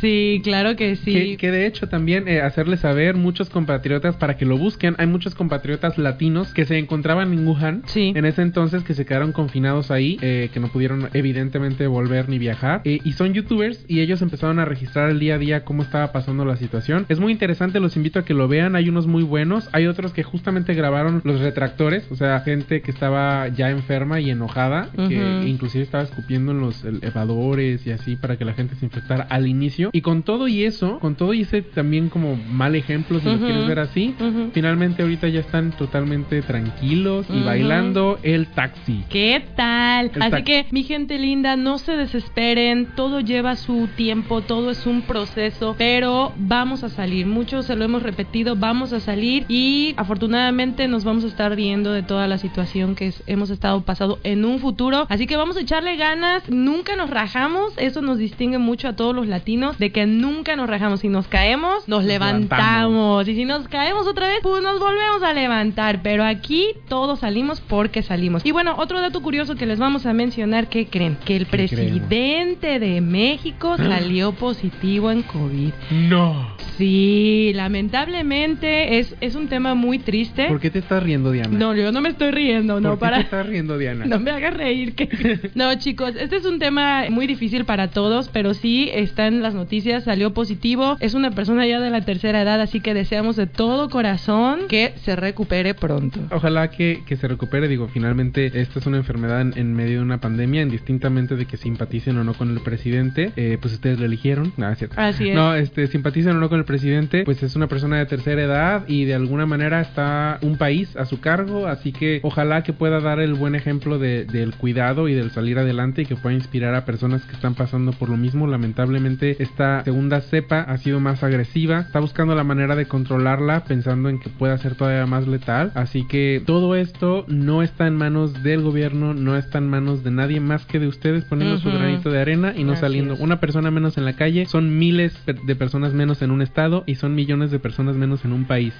[0.00, 1.12] Sí, claro que sí.
[1.12, 4.94] Que, que de hecho también eh, hacerle saber muchos compatriotas para que lo busquen.
[4.96, 9.32] Hay muchos compatriotas latinos que se encontraban en Wuhan en ese entonces que se quedaron
[9.32, 12.80] confinados ahí, eh, que no pudieron evidentemente volver ni viajar.
[12.84, 16.12] Eh, y son youtubers y ellos empezaron a registrar el día a día cómo estaba
[16.12, 17.06] pasando la situación.
[17.08, 18.76] Es muy interesante, los invito a que lo vean.
[18.76, 22.92] Hay unos muy buenos, hay otros que justamente grabaron los retractores, o sea, gente que
[22.92, 28.36] estaba ya enferma y enojada, que inclusive estaba escupiendo en los elevadores y así para
[28.36, 29.90] que la gente se infectara al inicio.
[29.92, 33.38] Y con todo y eso, con todo y ese también como mal ejemplo, si lo
[33.38, 34.14] quieres ver así,
[34.52, 39.04] finalmente ahorita ya están totalmente tranquilos y bailando el taxi.
[39.08, 40.11] ¿Qué tal?
[40.20, 45.02] Así que, mi gente linda, no se desesperen, todo lleva su tiempo, todo es un
[45.02, 47.26] proceso, pero vamos a salir.
[47.26, 51.92] Muchos se lo hemos repetido, vamos a salir y afortunadamente nos vamos a estar riendo
[51.92, 55.06] de toda la situación que hemos estado pasando en un futuro.
[55.08, 59.14] Así que vamos a echarle ganas, nunca nos rajamos, eso nos distingue mucho a todos
[59.14, 61.00] los latinos, de que nunca nos rajamos.
[61.00, 63.26] Si nos caemos, nos levantamos.
[63.28, 66.02] Y si nos caemos otra vez, pues nos volvemos a levantar.
[66.02, 68.44] Pero aquí todos salimos porque salimos.
[68.44, 71.16] Y bueno, otro dato curioso que les vamos a mencionar, ¿qué creen?
[71.24, 75.72] Que el presidente de México salió positivo en COVID.
[75.90, 76.56] No.
[76.78, 80.46] Sí, lamentablemente es, es un tema muy triste.
[80.46, 81.56] ¿Por qué te estás riendo, Diana?
[81.56, 83.16] No, yo no me estoy riendo, no, ¿Por qué para...
[83.18, 84.06] te estás riendo, Diana?
[84.12, 84.94] No me hagas reír.
[84.94, 85.50] Que...
[85.54, 89.54] No, chicos, este es un tema muy difícil para todos, pero sí está en las
[89.54, 90.96] noticias, salió positivo.
[91.00, 94.94] Es una persona ya de la tercera edad, así que deseamos de todo corazón que
[94.96, 96.20] se recupere pronto.
[96.30, 97.68] Ojalá que, que se recupere.
[97.68, 101.56] Digo, finalmente, esta es una enfermedad en, en medio de una pandemia, indistintamente de que
[101.56, 103.32] simpaticen o no con el presidente.
[103.36, 104.52] eh, pues ustedes lo eligieron.
[104.56, 104.96] Nada, es cierto.
[105.00, 105.34] Así es.
[105.34, 108.84] No, este, simpaticen o no con el presidente, pues es una persona de tercera edad
[108.88, 111.66] y de alguna manera está un país a su cargo.
[111.66, 115.58] Así que ojalá que pueda dar el buen ejemplo de- del cuidado y del salir
[115.58, 118.46] adelante y que pueda inspirar a personas que están pasando por lo mismo.
[118.46, 121.80] Lamentablemente, esta segunda cepa ha sido más agresiva.
[121.80, 125.72] Está buscando la manera de controlarla, pensando en que pueda ser todavía más letal.
[125.74, 130.10] Así que todo esto no está en manos del gobierno, no está en manos de
[130.10, 133.14] nadie más que de ustedes poniendo su granito de arena y no Así saliendo.
[133.14, 133.20] es.
[133.20, 136.94] Una persona menos en la calle son miles de personas menos en un estado y
[136.94, 138.72] son millones de personas menos en un país.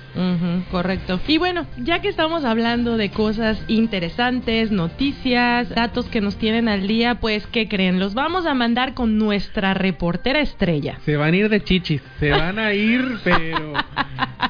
[0.71, 1.21] Correcto.
[1.27, 6.87] Y bueno, ya que estamos hablando de cosas interesantes, noticias, datos que nos tienen al
[6.87, 7.99] día, pues ¿qué creen?
[7.99, 10.99] Los vamos a mandar con nuestra reportera estrella.
[11.05, 13.73] Se van a ir de chichis, se van a ir, pero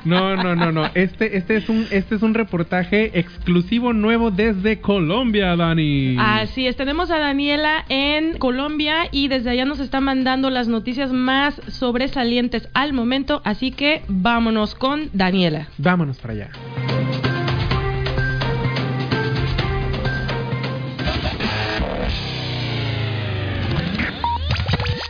[0.05, 0.90] no, no, no, no.
[0.94, 6.16] Este, este es un, este es un reportaje exclusivo nuevo desde Colombia, Dani.
[6.43, 11.12] Así es, tenemos a Daniela en Colombia y desde allá nos está mandando las noticias
[11.12, 15.68] más sobresalientes al momento, así que vámonos con Daniela.
[15.78, 16.51] Vámonos para allá.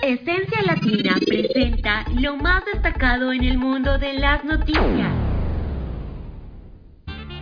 [0.02, 5.32] Esencia Latina presenta lo más destacado en el mundo de las noticias.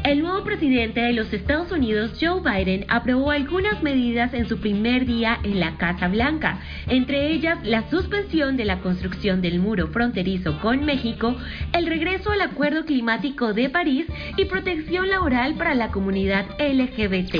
[0.02, 5.04] El nuevo presidente de los Estados Unidos, Joe Biden, aprobó algunas medidas en su primer
[5.04, 10.58] día en la Casa Blanca, entre ellas la suspensión de la construcción del muro fronterizo
[10.60, 11.36] con México,
[11.74, 14.06] el regreso al Acuerdo Climático de París
[14.38, 17.36] y protección laboral para la comunidad LGBT.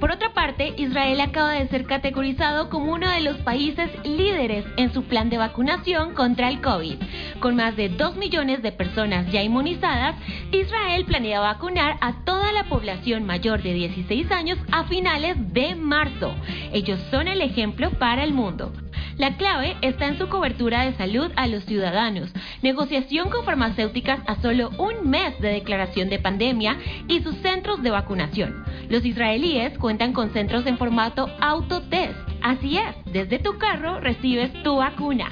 [0.00, 4.92] Por otra parte, Israel acaba de ser categorizado como uno de los países líderes en
[4.92, 6.96] su plan de vacunación contra el COVID.
[7.40, 10.16] Con más de 2 millones de personas ya inmunizadas,
[10.50, 16.34] Israel planea vacunar a toda la población mayor de 16 años a finales de marzo.
[16.72, 18.72] Ellos son el ejemplo para el mundo.
[19.18, 24.40] La clave está en su cobertura de salud a los ciudadanos, negociación con farmacéuticas a
[24.40, 28.64] solo un mes de declaración de pandemia y sus centros de vacunación.
[28.88, 32.18] Los israelíes cuentan con centros en formato autotest.
[32.42, 35.30] Así es, desde tu carro recibes tu vacuna.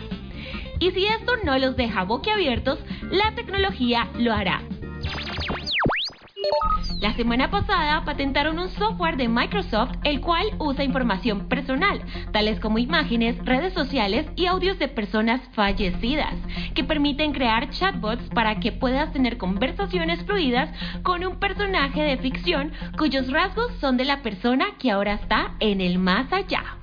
[0.78, 2.78] Y si esto no los deja boquiabiertos,
[3.10, 4.62] la tecnología lo hará.
[7.00, 12.78] La semana pasada patentaron un software de Microsoft el cual usa información personal, tales como
[12.78, 16.34] imágenes, redes sociales y audios de personas fallecidas,
[16.74, 20.70] que permiten crear chatbots para que puedas tener conversaciones fluidas
[21.02, 25.80] con un personaje de ficción cuyos rasgos son de la persona que ahora está en
[25.80, 26.76] el más allá.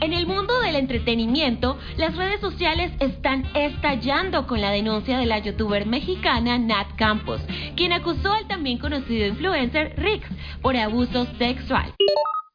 [0.00, 5.38] En el mundo del entretenimiento, las redes sociales están estallando con la denuncia de la
[5.38, 7.40] youtuber mexicana Nat Campos,
[7.76, 10.26] quien acusó al también conocido influencer Rix
[10.60, 11.94] por abuso sexual.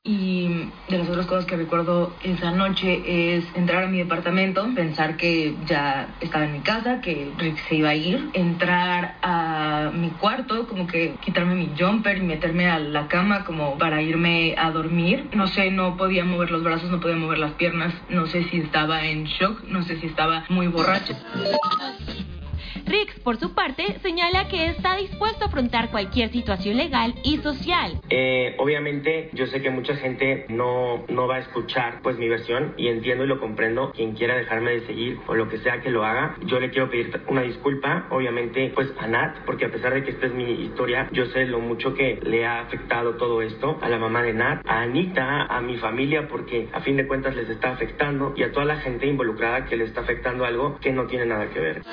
[0.05, 0.47] Y
[0.87, 5.55] de las otras cosas que recuerdo esa noche es entrar a mi departamento, pensar que
[5.65, 10.67] ya estaba en mi casa, que Rick se iba a ir, entrar a mi cuarto,
[10.67, 15.27] como que quitarme mi jumper y meterme a la cama como para irme a dormir.
[15.33, 18.61] No sé, no podía mover los brazos, no podía mover las piernas, no sé si
[18.61, 21.19] estaba en shock, no sé si estaba muy borracha.
[22.89, 27.99] Rix, por su parte, señala que está dispuesto a afrontar cualquier situación legal y social.
[28.09, 32.73] Eh, obviamente, yo sé que mucha gente no, no va a escuchar pues mi versión
[32.77, 33.91] y entiendo y lo comprendo.
[33.91, 36.89] Quien quiera dejarme de seguir o lo que sea que lo haga, yo le quiero
[36.89, 40.51] pedir una disculpa, obviamente, pues a Nat, porque a pesar de que esta es mi
[40.51, 44.33] historia, yo sé lo mucho que le ha afectado todo esto a la mamá de
[44.33, 48.41] Nat, a Anita, a mi familia, porque a fin de cuentas les está afectando y
[48.41, 51.59] a toda la gente involucrada que le está afectando algo que no tiene nada que
[51.59, 51.83] ver.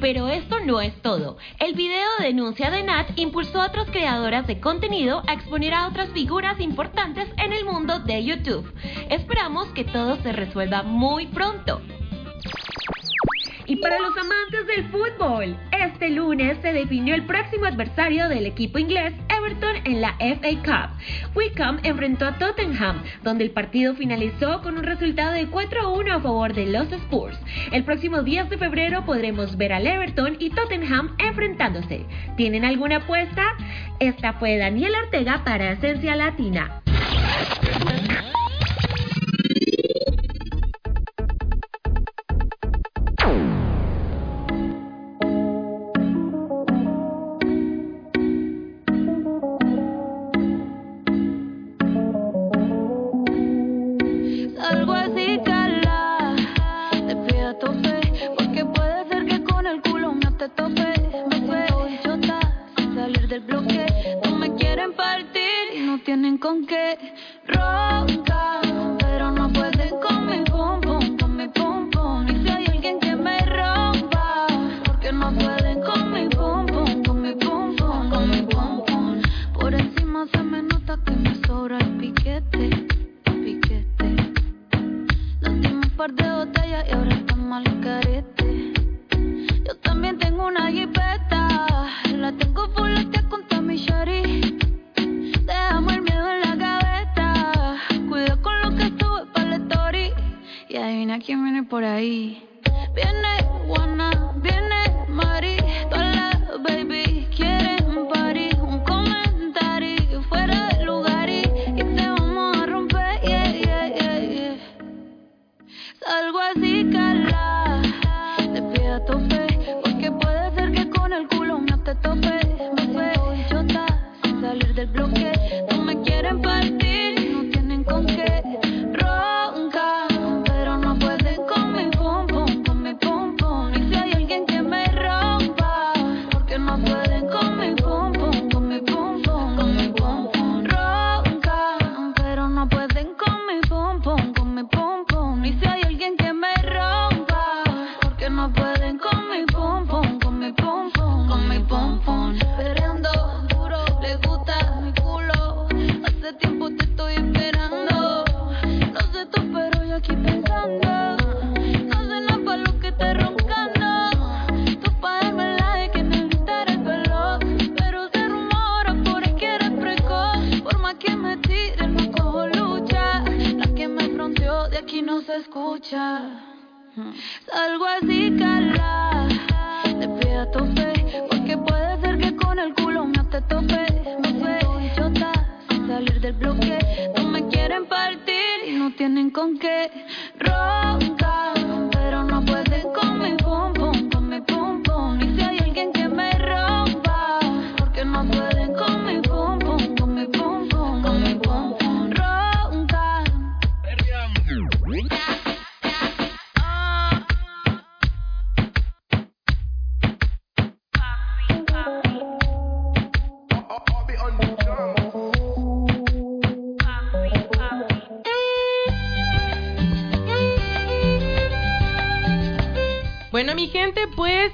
[0.00, 1.36] Pero esto no es todo.
[1.58, 5.88] El video de denuncia de Nat impulsó a otras creadoras de contenido a exponer a
[5.88, 8.72] otras figuras importantes en el mundo de YouTube.
[9.10, 11.80] Esperamos que todo se resuelva muy pronto.
[13.66, 18.78] Y para los amantes del fútbol, este lunes se definió el próximo adversario del equipo
[18.78, 21.34] inglés Everton en la FA Cup.
[21.34, 26.12] Wickham enfrentó a Tottenham, donde el partido finalizó con un resultado de 4 a 1
[26.12, 27.38] a favor de los Spurs.
[27.72, 32.04] El próximo 10 de febrero podremos ver al Everton y Tottenham enfrentándose.
[32.36, 33.44] ¿Tienen alguna apuesta?
[33.98, 36.82] Esta fue Daniela Ortega para Esencia Latina.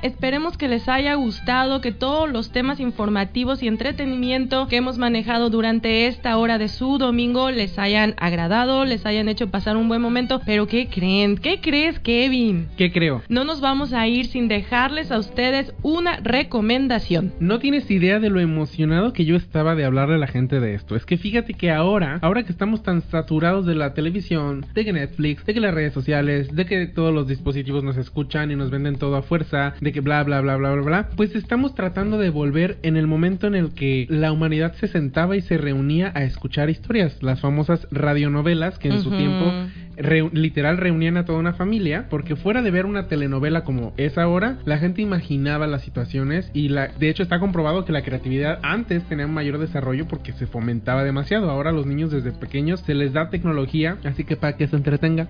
[0.03, 5.51] Esperemos que les haya gustado, que todos los temas informativos y entretenimiento que hemos manejado
[5.51, 10.03] durante esta hora de su domingo les hayan agradado, les hayan hecho pasar un buen
[10.03, 10.40] momento.
[10.44, 11.36] Pero ¿qué creen?
[11.36, 12.68] ¿Qué crees, Kevin?
[12.76, 13.22] ¿Qué creo?
[13.28, 17.32] No nos vamos a ir sin dejarles a ustedes una recomendación.
[17.40, 20.74] No tienes idea de lo emocionado que yo estaba de hablarle a la gente de
[20.74, 20.96] esto.
[20.96, 24.92] Es que fíjate que ahora, ahora que estamos tan saturados de la televisión, de que
[24.92, 28.70] Netflix, de que las redes sociales, de que todos los dispositivos nos escuchan y nos
[28.70, 32.18] venden todo a fuerza, de que bla bla bla bla bla bla, pues estamos tratando
[32.18, 36.12] de volver en el momento en el que la humanidad se sentaba y se reunía
[36.14, 39.53] a escuchar historias, las famosas radionovelas que en su tiempo
[39.97, 44.59] literal reunían a toda una familia, porque fuera de ver una telenovela como es ahora,
[44.64, 49.05] la gente imaginaba las situaciones y la, de hecho está comprobado que la creatividad antes
[49.05, 51.51] tenía un mayor desarrollo porque se fomentaba demasiado.
[51.51, 55.28] Ahora los niños desde pequeños se les da tecnología, así que para que se entretenga.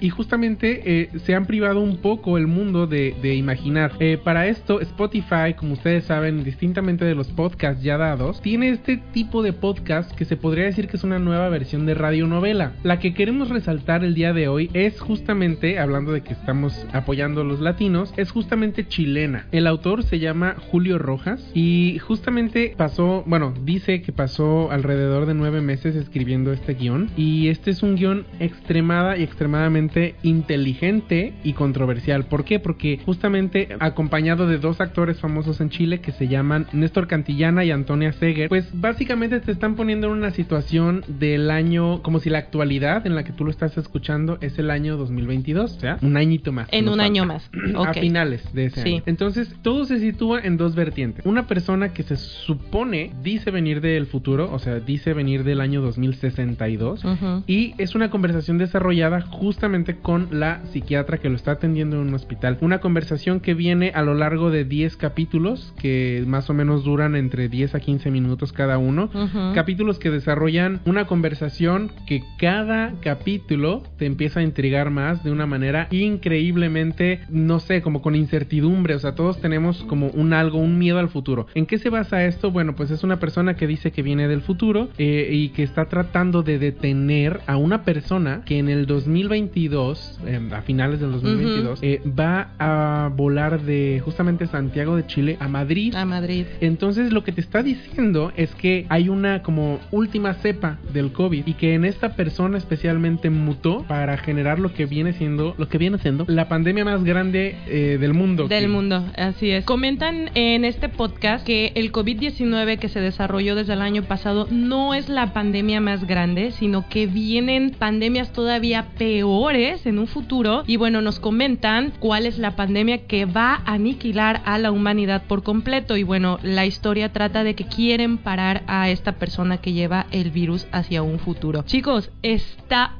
[0.00, 3.92] Y justamente eh, se han privado un poco el mundo de, de imaginar.
[4.00, 8.96] Eh, para esto, Spotify, como ustedes saben, distintamente de los podcasts ya dados, tiene este
[9.12, 12.72] tipo de podcast que se podría decir que es una nueva versión de radionovela.
[12.82, 17.42] La que queremos resaltar el día de hoy es justamente, hablando de que estamos apoyando
[17.42, 19.46] a los latinos, es justamente chilena.
[19.52, 25.34] El autor se llama Julio Rojas y justamente pasó, bueno, dice que pasó alrededor de
[25.34, 31.52] nueve meses escribiendo este guion y este es un guion extremada y extremadamente inteligente y
[31.52, 32.26] controversial.
[32.26, 32.60] ¿Por qué?
[32.60, 37.72] Porque justamente acompañado de dos actores famosos en Chile que se llaman Néstor Cantillana y
[37.72, 42.38] Antonia Seger, pues básicamente te están poniendo en una situación del año, como si la
[42.38, 46.16] actualidad en la que tú lo estás escuchando es el año 2022, o sea, un
[46.16, 46.68] añito más.
[46.70, 47.04] En un falta.
[47.04, 47.50] año más.
[47.74, 47.98] A Ok.
[48.00, 48.88] finales de ese Sí.
[48.94, 49.02] año.
[49.06, 51.24] Entonces, todo se sitúa en dos vertientes.
[51.26, 55.80] Una persona que se supone dice venir del futuro, o sea, dice venir del año
[55.80, 57.04] 2062.
[57.04, 57.42] Ujú.
[57.46, 62.14] Y es una conversación desarrollada justamente con la psiquiatra que lo está atendiendo en un
[62.14, 62.58] hospital.
[62.60, 67.16] Una conversación que viene a lo largo de 10 capítulos, que más o menos duran
[67.16, 69.10] entre 10 a 15 minutos cada uno.
[69.54, 73.61] Capítulos que desarrollan una conversación que cada capítulo
[73.98, 78.94] te empieza a intrigar más de una manera increíblemente, no sé, como con incertidumbre.
[78.94, 81.46] O sea, todos tenemos como un algo, un miedo al futuro.
[81.54, 82.50] ¿En qué se basa esto?
[82.50, 85.86] Bueno, pues es una persona que dice que viene del futuro eh, y que está
[85.86, 91.80] tratando de detener a una persona que en el 2022, eh, a finales del 2022,
[91.82, 95.94] eh, va a volar de justamente Santiago de Chile a Madrid.
[95.94, 96.46] A Madrid.
[96.60, 101.46] Entonces lo que te está diciendo es que hay una como última cepa del COVID
[101.46, 105.78] y que en esta persona especialmente mutó para generar lo que viene siendo, lo que
[105.78, 108.48] viene siendo la pandemia más grande eh, del mundo.
[108.48, 109.64] Del Que- mundo, así es.
[109.64, 114.94] Comentan en este podcast que el COVID-19 que se desarrolló desde el año pasado no
[114.94, 120.62] es la pandemia más grande, sino que vienen pandemias todavía peores en un futuro.
[120.66, 125.24] Y bueno, nos comentan cuál es la pandemia que va a aniquilar a la humanidad
[125.28, 125.96] por completo.
[125.96, 130.30] Y bueno, la historia trata de que quieren parar a esta persona que lleva el
[130.30, 131.62] virus hacia un futuro.
[131.66, 132.92] Chicos, está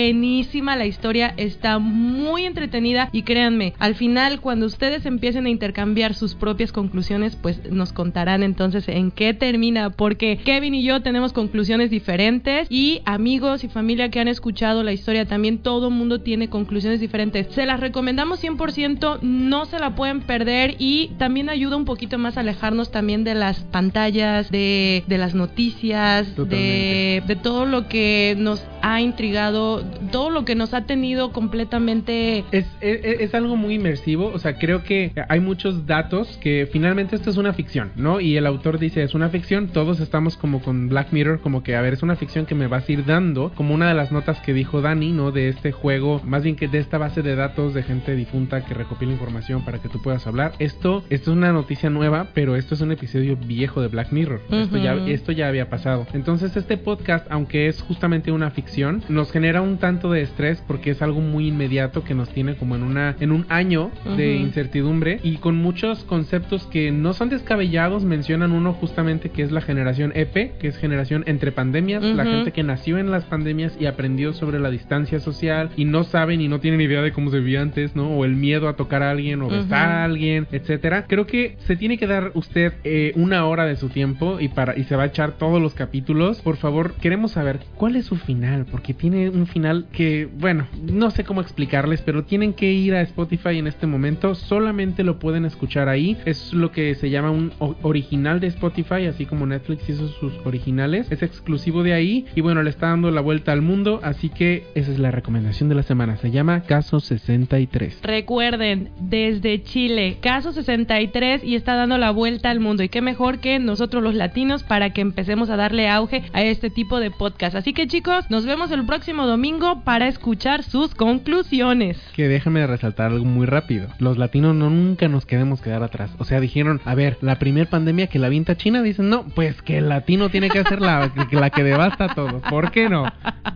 [0.00, 6.14] buenísima la historia, está muy entretenida y créanme, al final cuando ustedes empiecen a intercambiar
[6.14, 11.34] sus propias conclusiones, pues nos contarán entonces en qué termina, porque Kevin y yo tenemos
[11.34, 16.48] conclusiones diferentes y amigos y familia que han escuchado la historia también, todo mundo tiene
[16.48, 17.48] conclusiones diferentes.
[17.50, 22.38] Se las recomendamos 100%, no se la pueden perder y también ayuda un poquito más
[22.38, 28.64] a alejarnos también de las pantallas, de, de las noticias, de todo lo que nos
[28.82, 32.44] ha intrigado, todo lo que nos ha tenido completamente...
[32.52, 37.16] Es, es, es algo muy inmersivo, o sea, creo que hay muchos datos que finalmente
[37.16, 38.20] esto es una ficción, ¿no?
[38.20, 41.76] Y el autor dice, es una ficción, todos estamos como con Black Mirror, como que,
[41.76, 44.12] a ver, es una ficción que me vas a ir dando, como una de las
[44.12, 45.30] notas que dijo Dani, ¿no?
[45.32, 48.74] De este juego, más bien que de esta base de datos de gente difunta que
[48.74, 50.52] recopila información para que tú puedas hablar.
[50.58, 54.40] Esto, esto es una noticia nueva, pero esto es un episodio viejo de Black Mirror.
[54.50, 56.06] Esto, ya, esto ya había pasado.
[56.12, 60.90] Entonces, este podcast, aunque es justamente una ficción, nos genera un tanto de estrés porque
[60.90, 64.44] es algo muy inmediato que nos tiene como en una en un año de Ujú.
[64.46, 68.04] incertidumbre y con muchos conceptos que no son descabellados.
[68.04, 72.30] Mencionan uno justamente que es la generación EP, que es generación entre pandemias, la Ujú.
[72.32, 76.40] gente que nació en las pandemias y aprendió sobre la distancia social y no saben
[76.40, 78.08] y no tienen idea de cómo se vivía antes, ¿no?
[78.10, 81.06] O el miedo a tocar a alguien o besar a alguien, etcétera.
[81.08, 84.76] Creo que se tiene que dar usted eh, una hora de su tiempo y para
[84.78, 86.40] y se va a echar todos los capítulos.
[86.42, 91.10] Por favor, queremos saber cuál es su final, porque tiene un final que, bueno, no
[91.10, 94.34] sé cómo explicarles, pero tienen que ir a Spotify en este momento.
[94.34, 96.16] Solamente lo pueden escuchar ahí.
[96.24, 97.52] Es lo que se llama un
[97.82, 101.10] original de Spotify, así como Netflix hizo sus originales.
[101.10, 104.64] Es exclusivo de ahí y bueno, le está dando la vuelta al mundo, así que
[104.74, 106.16] esa es la recomendación de la semana.
[106.16, 108.00] Se llama Caso 63.
[108.02, 112.82] Recuerden, desde Chile, caso 63 y está dando la vuelta al mundo.
[112.82, 116.70] Y qué mejor que nosotros los latinos para que empecemos a darle auge a este
[116.70, 117.54] tipo de podcast.
[117.54, 121.98] Así que chicos, nos vemos el próximo domingo para escuchar sus conclusiones.
[122.14, 123.88] Que déjame resaltar algo muy rápido.
[123.98, 126.10] Los latinos no nunca nos queremos quedar atrás.
[126.18, 129.60] O sea, dijeron, a ver, la primer pandemia que la avienta China, dicen, no, pues
[129.62, 132.42] que el latino tiene que hacer la, la que devasta a todos.
[132.48, 133.04] ¿Por qué no?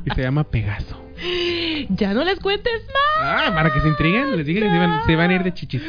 [0.04, 1.03] Y se llama Pegaso.
[1.90, 3.04] Ya no les cuentes más.
[3.48, 5.54] Ah, para que se intriguen, les digan que se van, se van a ir de
[5.54, 5.82] chichis.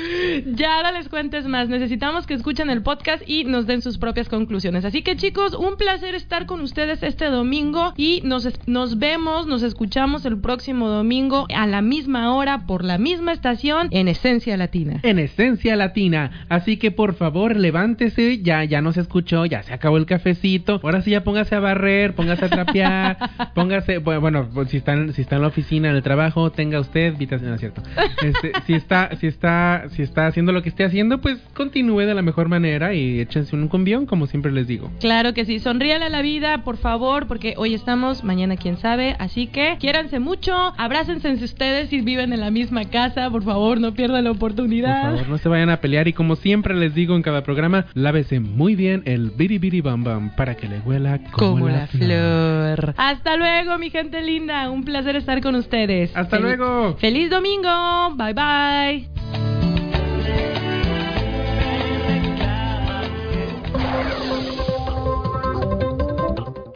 [0.53, 1.69] Ya no les cuentes más.
[1.69, 4.85] Necesitamos que escuchen el podcast y nos den sus propias conclusiones.
[4.85, 9.63] Así que chicos, un placer estar con ustedes este domingo y nos, nos vemos, nos
[9.63, 14.99] escuchamos el próximo domingo a la misma hora por la misma estación en Esencia Latina.
[15.03, 16.45] En esencia latina.
[16.49, 18.39] Así que por favor, levántese.
[18.41, 20.79] Ya, ya no se escuchó, ya se acabó el cafecito.
[20.83, 23.17] Ahora sí ya póngase a barrer, póngase a trapear,
[23.55, 26.79] póngase, bu- bueno, si está en, si está en la oficina, en el trabajo, tenga
[26.79, 27.81] usted, invitación, no es cierto.
[28.25, 32.13] Este, si está, si está, si está haciendo lo que esté haciendo, pues continúe de
[32.15, 34.91] la mejor manera y échense un cumbión, como siempre les digo.
[34.99, 39.15] Claro que sí, sonríale a la vida, por favor, porque hoy estamos, mañana quién sabe,
[39.19, 43.93] así que quiéranse mucho, abrácense ustedes si viven en la misma casa, por favor, no
[43.93, 45.11] pierdan la Por oportunidad.
[45.11, 48.39] favor, no se vayan a pelear y como siempre les digo en cada programa, lávese
[48.39, 51.87] muy bien el biri biri bam bam para que le huela como, Como la, la
[51.87, 52.75] flor.
[52.79, 52.93] flor.
[52.97, 54.69] Hasta luego, mi gente linda.
[54.71, 56.15] Un placer estar con ustedes.
[56.15, 56.95] Hasta Fel- luego.
[56.97, 58.15] Feliz domingo.
[58.15, 59.14] Bye bye.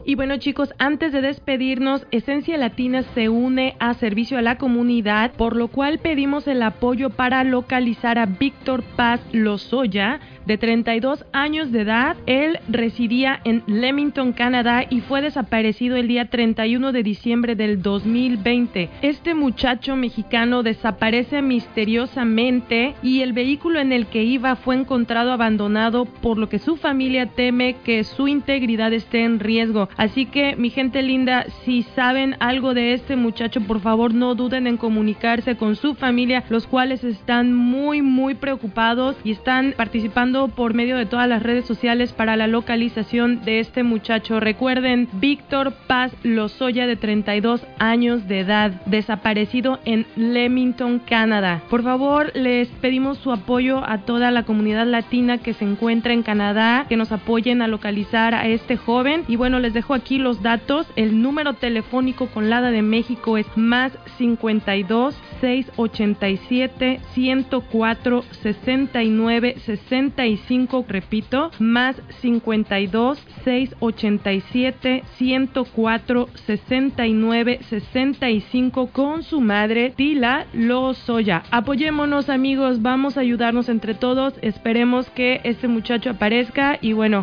[0.10, 5.34] Y bueno chicos, antes de despedirnos, Esencia Latina se une a servicio a la comunidad,
[5.34, 11.72] por lo cual pedimos el apoyo para localizar a Víctor Paz Lozoya, de 32 años
[11.72, 12.18] de edad.
[12.26, 18.90] Él residía en Leamington, Canadá y fue desaparecido el día 31 de diciembre del 2020.
[19.04, 26.06] Este muchacho mexicano desaparece misteriosamente y el vehículo en el que iba fue encontrado abandonado,
[26.06, 29.88] por lo que su familia teme que su integridad esté en riesgo.
[30.00, 34.66] Así que, mi gente linda, si saben algo de este muchacho, por favor no duden
[34.66, 40.74] en comunicarse con su familia, los cuales están muy, muy preocupados y están participando por
[40.74, 44.40] medio de todas las redes sociales para la localización de este muchacho.
[44.40, 51.62] Recuerden, Víctor Paz Lozoya, de 32 años de edad, desaparecido en Leamington, Canadá.
[51.70, 56.24] Por favor, les pedimos su apoyo a toda la comunidad latina que se encuentra en
[56.24, 59.26] Canadá, que nos apoyen a localizar a este joven.
[59.28, 60.88] Y bueno, les aquí los datos.
[60.96, 71.52] El número telefónico con Lada de México es más 52 687 104 69 65, repito,
[71.60, 81.44] más 52 687 104 69 65 con su madre Tila Lozoya.
[81.52, 86.78] Apoyémonos amigos, vamos a ayudarnos entre todos, esperemos que este muchacho aparezca.
[86.82, 87.18] Y bueno,